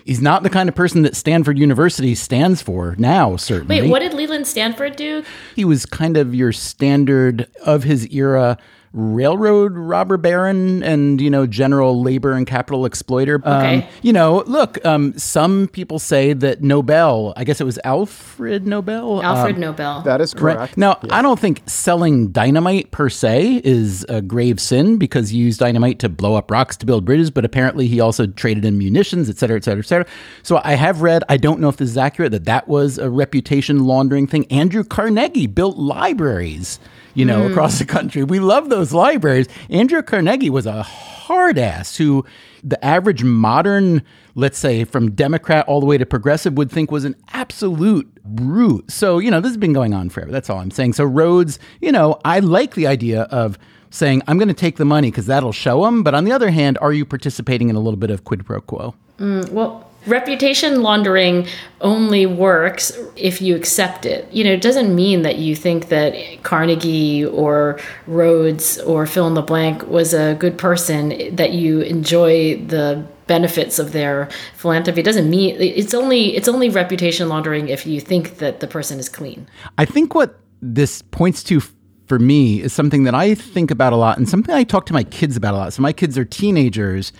he's 0.06 0.22
not 0.22 0.44
the 0.44 0.50
kind 0.50 0.68
of 0.68 0.76
person 0.76 1.02
that 1.04 1.16
Stanford 1.16 1.58
University 1.58 2.14
stands 2.14 2.62
for 2.62 2.96
now, 3.00 3.38
certainly. 3.38 3.82
Wait, 3.82 3.90
what 3.90 4.00
did 4.00 4.14
Leland 4.14 4.48
Stanford 4.48 4.98
do? 4.98 5.24
He 5.56 5.64
was 5.64 5.86
kind 5.86 6.18
of 6.18 6.36
your 6.36 6.52
standard 6.52 7.48
of 7.66 7.84
his 7.84 8.06
era 8.14 8.58
railroad 8.94 9.74
robber 9.78 10.18
baron 10.18 10.84
and 10.84 11.22
you 11.22 11.30
know 11.30 11.48
general 11.48 12.02
labor 12.02 12.34
and 12.34 12.46
capital 12.46 12.86
exploiter. 12.86 13.36
Okay. 13.36 13.84
Um, 13.84 13.84
you 14.02 14.12
know, 14.12 14.44
look, 14.48 14.84
um, 14.86 15.18
some 15.18 15.70
people 15.70 15.98
say 15.98 16.34
that 16.34 16.62
Nobel, 16.62 17.34
I 17.38 17.44
guess 17.46 17.62
it 17.62 17.64
was 17.64 17.80
Alfred 17.86 18.68
Nobel. 18.68 19.24
Alfred 19.24 19.56
um, 19.56 19.62
Nobel. 19.62 20.02
That 20.02 20.20
is 20.20 20.34
Right. 20.36 20.56
correct. 20.58 20.78
Now, 20.78 21.00
I 21.10 21.22
don't 21.22 21.40
think 21.40 21.62
selling 21.68 22.32
dynamite 22.32 22.92
per 22.92 23.10
se 23.10 23.62
is 23.64 24.06
a 24.10 24.22
grave 24.22 24.60
sin 24.60 24.98
because 24.98 25.30
he 25.30 25.38
used 25.38 25.60
dynamite 25.60 26.00
to 26.00 26.10
blow 26.10 26.36
up 26.36 26.52
rocks 26.52 26.76
to 26.78 26.86
build 26.86 27.06
bridges, 27.06 27.32
but 27.32 27.46
apparently 27.46 27.88
he 27.88 28.00
also 28.00 28.28
traded 28.28 28.66
in 28.66 28.78
munitions, 28.78 29.30
et 29.30 29.38
cetera, 29.38 29.56
et 29.58 29.64
cetera, 29.64 29.80
et 29.84 29.88
cetera. 29.88 30.06
So 30.44 30.60
I 30.64 30.74
have 30.76 31.02
read, 31.02 31.24
I 31.30 31.38
don't 31.38 31.60
know 31.60 31.70
if 31.70 31.78
this 31.78 31.90
is 31.90 31.98
accurate, 31.98 32.32
that 32.34 32.46
that 32.46 32.68
was 32.68 32.98
a 32.98 33.10
reputation 33.10 33.86
laundering 33.86 34.28
thing. 34.28 34.46
Andrew 34.52 34.84
Carnegie 34.84 35.48
built 35.48 35.78
libraries, 35.78 36.80
you 37.14 37.26
know, 37.26 37.46
hmm. 37.46 37.52
across 37.52 37.80
the 37.80 37.86
country. 37.86 38.24
We 38.24 38.40
love 38.40 38.70
those 38.70 38.94
libraries. 38.94 39.48
Andrew 39.70 40.02
Carnegie 40.02 40.50
was 40.50 40.66
a 40.66 40.84
hard 40.84 41.58
ass 41.58 41.98
who 41.98 42.26
the 42.64 42.84
average 42.84 43.24
modern, 43.24 44.04
let's 44.36 44.58
say 44.58 44.84
from 44.84 45.12
Democrat 45.12 45.68
all 45.68 45.80
the 45.80 45.86
way 45.86 45.98
to 45.98 46.06
progressive, 46.06 46.54
would 46.54 46.72
think 46.72 46.92
was 46.92 47.06
an 47.06 47.16
absolute 47.34 48.24
brute. 48.24 48.92
So, 48.92 49.18
you 49.20 49.32
know, 49.32 49.42
this 49.42 49.50
has 49.50 49.58
been 49.58 49.74
going 49.74 49.94
on 49.94 50.10
forever. 50.10 50.32
That's 50.32 50.50
all 50.50 50.60
I'm 50.60 50.72
saying. 50.72 50.94
So, 50.94 51.04
Rhodes, 51.04 51.60
you 51.82 51.92
know, 51.92 52.20
I 52.24 52.40
like 52.40 52.76
the 52.76 52.88
idea 52.88 53.24
of 53.24 53.58
saying, 53.90 54.22
I'm 54.28 54.38
going 54.38 54.48
to 54.48 54.54
take 54.54 54.78
the 54.78 54.86
money 54.86 55.12
because 55.12 55.26
that'll 55.26 55.52
show 55.52 55.84
them. 55.84 56.04
But 56.04 56.16
on 56.16 56.24
the 56.24 56.32
other 56.32 56.52
hand, 56.52 56.78
are 56.82 56.94
you 56.94 57.06
participating 57.06 57.70
in 57.70 57.76
a 57.76 57.80
little 57.80 57.98
bit 57.98 58.10
of 58.10 58.24
quid 58.24 58.46
pro 58.46 58.62
quo? 58.62 58.96
Mm, 59.20 59.50
well, 59.50 59.91
reputation 60.06 60.82
laundering 60.82 61.48
only 61.80 62.26
works 62.26 62.92
if 63.16 63.42
you 63.42 63.56
accept 63.56 64.06
it. 64.06 64.32
You 64.32 64.44
know, 64.44 64.52
it 64.52 64.62
doesn't 64.62 64.94
mean 64.96 65.22
that 65.22 65.38
you 65.38 65.56
think 65.56 65.90
that 65.90 66.16
Carnegie 66.44 67.26
or 67.26 67.80
Rhodes 68.08 68.80
or 68.80 69.06
fill 69.06 69.28
in 69.28 69.34
the 69.34 69.42
blank 69.42 69.88
was 69.88 70.14
a 70.14 70.36
good 70.36 70.58
person, 70.58 71.36
that 71.36 71.52
you 71.52 71.82
enjoy 71.82 72.64
the 72.66 73.06
benefits 73.28 73.80
of 73.80 73.94
their 73.94 74.30
philanthropy. 74.56 75.02
It 75.02 75.06
doesn't 75.06 75.30
mean 75.30 75.56
it's 75.60 75.94
only 75.94 76.36
it's 76.36 76.48
only 76.48 76.70
reputation 76.70 77.30
laundering 77.30 77.70
if 77.70 77.86
you 77.86 78.02
think 78.02 78.40
that 78.40 78.60
the 78.60 78.68
person 78.68 79.00
is 79.00 79.08
clean. 79.08 79.48
I 79.78 79.86
think 79.86 80.14
what 80.14 80.40
this 80.62 81.02
points 81.02 81.44
to 81.44 81.62
for 82.08 82.20
me 82.20 82.62
is 82.62 82.74
something 82.74 83.04
that 83.04 83.16
I 83.16 83.36
think 83.36 83.72
about 83.72 83.94
a 83.94 83.96
lot 83.96 84.18
and 84.18 84.28
something 84.28 84.54
I 84.54 84.66
talk 84.66 84.86
to 84.88 84.94
my 84.94 85.04
kids 85.06 85.38
about 85.38 85.54
a 85.54 85.58
lot. 85.58 85.74
So 85.74 85.82
my 85.82 85.94
kids 85.94 86.18
are 86.18 86.26
teenagers. 86.26 87.14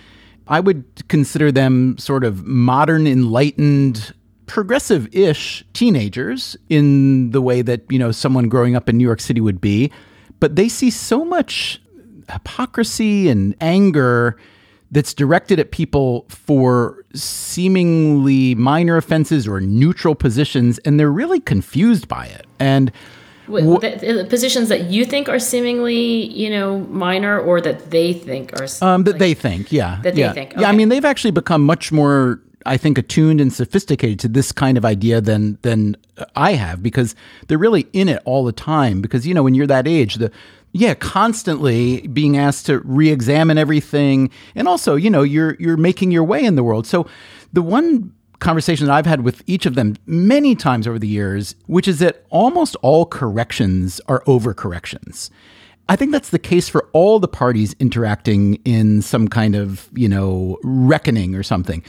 I 0.48 0.60
would 0.60 0.84
consider 1.08 1.52
them 1.52 1.96
sort 1.98 2.24
of 2.24 2.46
modern, 2.46 3.06
enlightened, 3.06 4.14
progressive-ish 4.46 5.64
teenagers 5.72 6.56
in 6.68 7.30
the 7.30 7.40
way 7.40 7.62
that, 7.62 7.82
you 7.88 7.98
know, 7.98 8.12
someone 8.12 8.48
growing 8.48 8.76
up 8.76 8.88
in 8.88 8.98
New 8.98 9.04
York 9.04 9.20
City 9.20 9.40
would 9.40 9.60
be, 9.60 9.90
but 10.40 10.56
they 10.56 10.68
see 10.68 10.90
so 10.90 11.24
much 11.24 11.80
hypocrisy 12.30 13.28
and 13.28 13.54
anger 13.60 14.36
that's 14.90 15.14
directed 15.14 15.58
at 15.58 15.70
people 15.70 16.26
for 16.28 17.02
seemingly 17.14 18.54
minor 18.54 18.98
offenses 18.98 19.48
or 19.48 19.60
neutral 19.60 20.14
positions, 20.14 20.78
and 20.80 21.00
they're 21.00 21.10
really 21.10 21.40
confused 21.40 22.08
by 22.08 22.26
it. 22.26 22.46
And 22.58 22.92
Wh- 23.46 23.80
the, 23.80 24.18
the 24.22 24.26
positions 24.28 24.68
that 24.68 24.84
you 24.90 25.04
think 25.04 25.28
are 25.28 25.38
seemingly, 25.38 26.26
you 26.32 26.50
know, 26.50 26.80
minor, 26.80 27.38
or 27.40 27.60
that 27.60 27.90
they 27.90 28.12
think 28.12 28.52
are. 28.60 28.66
um, 28.80 29.04
that 29.04 29.18
they 29.18 29.34
think, 29.34 29.72
yeah, 29.72 30.00
That 30.02 30.14
they 30.14 30.20
yeah. 30.22 30.32
think, 30.32 30.54
yeah. 30.58 30.68
I 30.68 30.72
mean, 30.72 30.88
they've 30.88 31.04
actually 31.04 31.32
become 31.32 31.64
much 31.64 31.90
more, 31.92 32.40
I 32.66 32.76
think, 32.76 32.98
attuned 32.98 33.40
and 33.40 33.52
sophisticated 33.52 34.20
to 34.20 34.28
this 34.28 34.52
kind 34.52 34.78
of 34.78 34.84
idea 34.84 35.20
than 35.20 35.58
than 35.62 35.96
I 36.36 36.52
have 36.52 36.82
because 36.82 37.14
they're 37.48 37.58
really 37.58 37.86
in 37.92 38.08
it 38.08 38.22
all 38.24 38.44
the 38.44 38.52
time. 38.52 39.00
Because 39.00 39.26
you 39.26 39.34
know, 39.34 39.42
when 39.42 39.54
you're 39.54 39.66
that 39.66 39.88
age, 39.88 40.16
the 40.16 40.30
yeah, 40.72 40.94
constantly 40.94 42.06
being 42.08 42.38
asked 42.38 42.66
to 42.66 42.78
re-examine 42.80 43.58
everything, 43.58 44.30
and 44.54 44.66
also, 44.66 44.94
you 44.94 45.10
know, 45.10 45.22
you're 45.22 45.56
you're 45.58 45.76
making 45.76 46.10
your 46.12 46.24
way 46.24 46.42
in 46.44 46.54
the 46.56 46.62
world. 46.62 46.86
So, 46.86 47.06
the 47.52 47.62
one 47.62 48.12
conversation 48.42 48.86
that 48.86 48.92
I've 48.92 49.06
had 49.06 49.22
with 49.22 49.42
each 49.46 49.64
of 49.64 49.74
them 49.74 49.96
many 50.06 50.54
times 50.54 50.86
over 50.86 50.98
the 50.98 51.08
years, 51.08 51.54
which 51.66 51.88
is 51.88 51.98
that 52.00 52.26
almost 52.28 52.76
all 52.82 53.06
corrections 53.06 54.00
are 54.08 54.22
overcorrections. 54.24 55.30
I 55.88 55.96
think 55.96 56.12
that's 56.12 56.30
the 56.30 56.38
case 56.38 56.68
for 56.68 56.88
all 56.92 57.18
the 57.18 57.28
parties 57.28 57.74
interacting 57.78 58.54
in 58.64 59.02
some 59.02 59.28
kind 59.28 59.54
of, 59.54 59.88
you 59.94 60.08
know, 60.08 60.58
reckoning 60.62 61.34
or 61.34 61.42
something. 61.42 61.82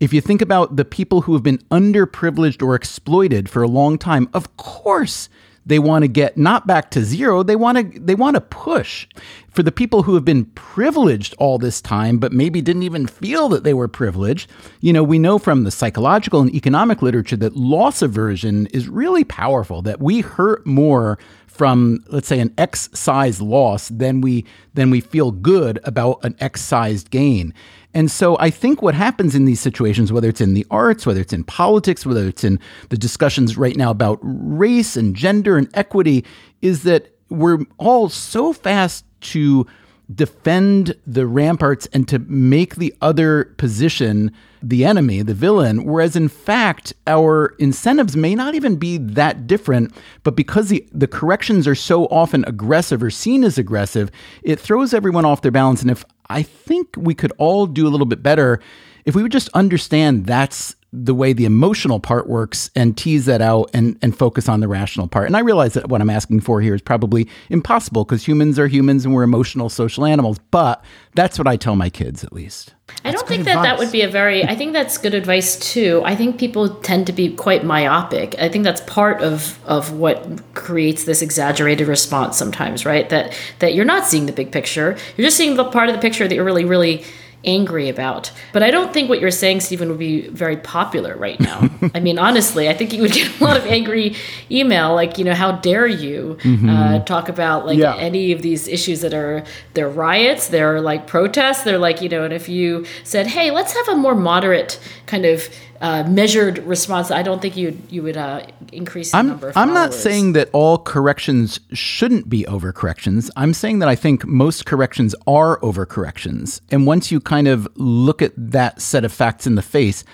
If 0.00 0.12
you 0.12 0.20
think 0.20 0.42
about 0.42 0.76
the 0.76 0.84
people 0.84 1.22
who 1.22 1.32
have 1.32 1.42
been 1.42 1.58
underprivileged 1.70 2.62
or 2.62 2.74
exploited 2.74 3.48
for 3.48 3.62
a 3.62 3.68
long 3.68 3.98
time, 3.98 4.28
of 4.32 4.56
course 4.56 5.28
they 5.68 5.78
want 5.78 6.02
to 6.02 6.08
get 6.08 6.36
not 6.36 6.66
back 6.66 6.90
to 6.92 7.04
zero, 7.04 7.42
they 7.42 7.56
want 7.56 7.78
to 7.78 8.00
they 8.00 8.14
want 8.14 8.34
to 8.34 8.40
push. 8.40 9.06
For 9.50 9.62
the 9.62 9.72
people 9.72 10.02
who 10.04 10.14
have 10.14 10.24
been 10.24 10.46
privileged 10.46 11.34
all 11.38 11.58
this 11.58 11.80
time 11.80 12.18
but 12.18 12.32
maybe 12.32 12.60
didn't 12.60 12.84
even 12.84 13.06
feel 13.06 13.48
that 13.50 13.64
they 13.64 13.74
were 13.74 13.88
privileged, 13.88 14.50
you 14.80 14.92
know, 14.92 15.02
we 15.02 15.18
know 15.18 15.38
from 15.38 15.64
the 15.64 15.70
psychological 15.70 16.40
and 16.40 16.54
economic 16.54 17.02
literature 17.02 17.36
that 17.36 17.56
loss 17.56 18.02
aversion 18.02 18.66
is 18.68 18.88
really 18.88 19.24
powerful 19.24 19.82
that 19.82 20.00
we 20.00 20.20
hurt 20.20 20.66
more 20.66 21.18
from 21.46 22.04
let's 22.08 22.28
say 22.28 22.38
an 22.38 22.54
X 22.56 22.88
size 22.94 23.40
loss 23.40 23.88
than 23.88 24.20
we 24.20 24.46
than 24.74 24.90
we 24.90 25.00
feel 25.00 25.32
good 25.32 25.80
about 25.84 26.24
an 26.24 26.36
X 26.40 26.60
sized 26.60 27.10
gain. 27.10 27.52
And 27.98 28.12
so 28.12 28.36
I 28.38 28.48
think 28.50 28.80
what 28.80 28.94
happens 28.94 29.34
in 29.34 29.44
these 29.44 29.58
situations, 29.58 30.12
whether 30.12 30.28
it's 30.28 30.40
in 30.40 30.54
the 30.54 30.64
arts, 30.70 31.04
whether 31.04 31.20
it's 31.20 31.32
in 31.32 31.42
politics, 31.42 32.06
whether 32.06 32.28
it's 32.28 32.44
in 32.44 32.60
the 32.90 32.96
discussions 32.96 33.58
right 33.58 33.74
now 33.74 33.90
about 33.90 34.20
race 34.22 34.96
and 34.96 35.16
gender 35.16 35.58
and 35.58 35.68
equity, 35.74 36.24
is 36.62 36.84
that 36.84 37.08
we're 37.28 37.58
all 37.76 38.08
so 38.08 38.52
fast 38.52 39.04
to 39.32 39.66
defend 40.14 40.94
the 41.06 41.26
ramparts 41.26 41.86
and 41.92 42.08
to 42.08 42.18
make 42.20 42.76
the 42.76 42.94
other 43.00 43.44
position 43.58 44.32
the 44.62 44.84
enemy, 44.84 45.22
the 45.22 45.34
villain, 45.34 45.84
whereas 45.84 46.16
in 46.16 46.28
fact, 46.28 46.92
our 47.06 47.54
incentives 47.58 48.16
may 48.16 48.34
not 48.34 48.54
even 48.54 48.76
be 48.76 48.96
that 48.98 49.46
different, 49.46 49.94
but 50.24 50.34
because 50.34 50.68
the, 50.68 50.86
the 50.90 51.06
corrections 51.06 51.68
are 51.68 51.74
so 51.74 52.06
often 52.06 52.44
aggressive 52.46 53.02
or 53.02 53.10
seen 53.10 53.44
as 53.44 53.58
aggressive, 53.58 54.10
it 54.42 54.58
throws 54.58 54.94
everyone 54.94 55.24
off 55.24 55.42
their 55.42 55.52
balance. 55.52 55.82
And 55.82 55.90
if 55.90 56.04
I 56.28 56.42
think 56.42 56.94
we 56.96 57.14
could 57.14 57.32
all 57.38 57.66
do 57.66 57.86
a 57.86 57.90
little 57.90 58.06
bit 58.06 58.22
better 58.22 58.60
if 59.08 59.14
we 59.14 59.22
would 59.22 59.32
just 59.32 59.48
understand 59.54 60.26
that's 60.26 60.76
the 60.92 61.14
way 61.14 61.34
the 61.34 61.44
emotional 61.44 62.00
part 62.00 62.28
works 62.28 62.70
and 62.74 62.96
tease 62.96 63.26
that 63.26 63.42
out 63.42 63.68
and, 63.74 63.98
and 64.00 64.16
focus 64.16 64.48
on 64.48 64.60
the 64.60 64.68
rational 64.68 65.06
part. 65.06 65.26
And 65.26 65.36
I 65.36 65.40
realize 65.40 65.74
that 65.74 65.88
what 65.90 66.00
I'm 66.00 66.08
asking 66.08 66.40
for 66.40 66.62
here 66.62 66.74
is 66.74 66.80
probably 66.80 67.28
impossible 67.50 68.04
because 68.04 68.26
humans 68.26 68.58
are 68.58 68.68
humans 68.68 69.04
and 69.04 69.14
we're 69.14 69.22
emotional 69.22 69.68
social 69.68 70.06
animals, 70.06 70.38
but 70.50 70.82
that's 71.14 71.38
what 71.38 71.46
I 71.46 71.56
tell 71.56 71.76
my 71.76 71.90
kids 71.90 72.24
at 72.24 72.32
least. 72.32 72.74
I 73.04 73.10
don't 73.10 73.28
think 73.28 73.44
that 73.44 73.62
that 73.62 73.78
would 73.78 73.92
be 73.92 74.00
a 74.00 74.08
very. 74.08 74.44
I 74.44 74.54
think 74.54 74.72
that's 74.72 74.96
good 74.96 75.12
advice 75.12 75.58
too. 75.58 76.00
I 76.06 76.16
think 76.16 76.38
people 76.38 76.70
tend 76.76 77.06
to 77.08 77.12
be 77.12 77.34
quite 77.34 77.62
myopic. 77.62 78.34
I 78.38 78.48
think 78.48 78.64
that's 78.64 78.80
part 78.82 79.20
of 79.20 79.58
of 79.66 79.92
what 79.92 80.26
creates 80.54 81.04
this 81.04 81.20
exaggerated 81.20 81.86
response 81.86 82.38
sometimes, 82.38 82.86
right? 82.86 83.06
That 83.10 83.36
that 83.58 83.74
you're 83.74 83.84
not 83.84 84.06
seeing 84.06 84.24
the 84.24 84.32
big 84.32 84.52
picture. 84.52 84.96
You're 85.18 85.26
just 85.26 85.36
seeing 85.36 85.56
the 85.56 85.64
part 85.64 85.90
of 85.90 85.94
the 85.94 86.00
picture 86.00 86.26
that 86.26 86.34
you're 86.34 86.44
really 86.44 86.64
really 86.64 87.04
angry 87.44 87.88
about. 87.88 88.32
But 88.52 88.62
I 88.62 88.70
don't 88.70 88.92
think 88.92 89.08
what 89.08 89.20
you're 89.20 89.30
saying, 89.30 89.60
Stephen, 89.60 89.88
would 89.88 89.98
be 89.98 90.26
very 90.28 90.56
popular 90.56 91.16
right 91.16 91.38
now. 91.38 91.68
I 91.94 92.00
mean, 92.00 92.18
honestly, 92.18 92.68
I 92.68 92.74
think 92.74 92.92
you 92.92 93.00
would 93.02 93.12
get 93.12 93.40
a 93.40 93.44
lot 93.44 93.56
of 93.56 93.64
angry 93.66 94.16
email, 94.50 94.94
like, 94.94 95.18
you 95.18 95.24
know, 95.24 95.34
how 95.34 95.52
dare 95.52 95.86
you 95.86 96.36
uh, 96.68 96.98
talk 97.00 97.28
about 97.28 97.64
like 97.64 97.78
Yeah. 97.78 97.94
any 97.96 98.32
of 98.32 98.42
these 98.42 98.66
issues 98.66 99.00
that 99.02 99.14
are 99.14 99.44
they're 99.74 99.88
riots, 99.88 100.48
they're 100.48 100.80
like 100.80 101.06
protests, 101.06 101.62
they're 101.62 101.78
like, 101.78 102.02
you 102.02 102.08
know, 102.08 102.24
and 102.24 102.34
if 102.34 102.48
you 102.48 102.84
said, 103.04 103.26
hey, 103.28 103.50
let's 103.52 103.72
have 103.72 103.88
a 103.88 103.94
more 103.96 104.14
moderate 104.16 104.80
kind 105.06 105.24
of 105.24 105.48
uh, 105.80 106.02
measured 106.04 106.58
response, 106.58 107.10
I 107.10 107.22
don't 107.22 107.40
think 107.40 107.56
you 107.56 107.80
you 107.88 108.02
would 108.02 108.16
uh, 108.16 108.46
increase 108.72 109.12
the 109.12 109.18
I'm, 109.18 109.28
number 109.28 109.50
of 109.50 109.56
I'm 109.56 109.72
not 109.72 109.94
saying 109.94 110.32
that 110.32 110.50
all 110.52 110.78
corrections 110.78 111.60
shouldn't 111.72 112.28
be 112.28 112.44
overcorrections. 112.44 113.30
I'm 113.36 113.54
saying 113.54 113.78
that 113.78 113.88
I 113.88 113.94
think 113.94 114.26
most 114.26 114.66
corrections 114.66 115.14
are 115.26 115.58
overcorrections. 115.60 116.60
And 116.70 116.86
once 116.86 117.12
you 117.12 117.20
kind 117.20 117.46
of 117.46 117.68
look 117.76 118.22
at 118.22 118.32
that 118.36 118.80
set 118.82 119.04
of 119.04 119.12
facts 119.12 119.46
in 119.46 119.54
the 119.54 119.62
face, 119.62 120.04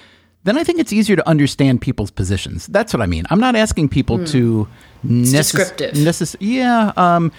then 0.45 0.59
I 0.59 0.65
think 0.65 0.79
it's 0.79 0.93
easier 0.93 1.17
to 1.17 1.27
understand 1.27 1.81
people's 1.81 2.11
positions. 2.11 2.67
That's 2.67 2.93
what 2.93 3.01
I 3.01 3.07
mean. 3.07 3.25
I'm 3.31 3.41
not 3.41 3.57
asking 3.57 3.89
people 3.89 4.25
to 4.27 4.69
necess- 5.07 5.33
descriptive. 5.33 5.95
necess- 5.95 6.37
yeah, 6.41 6.93
um, 6.97 7.33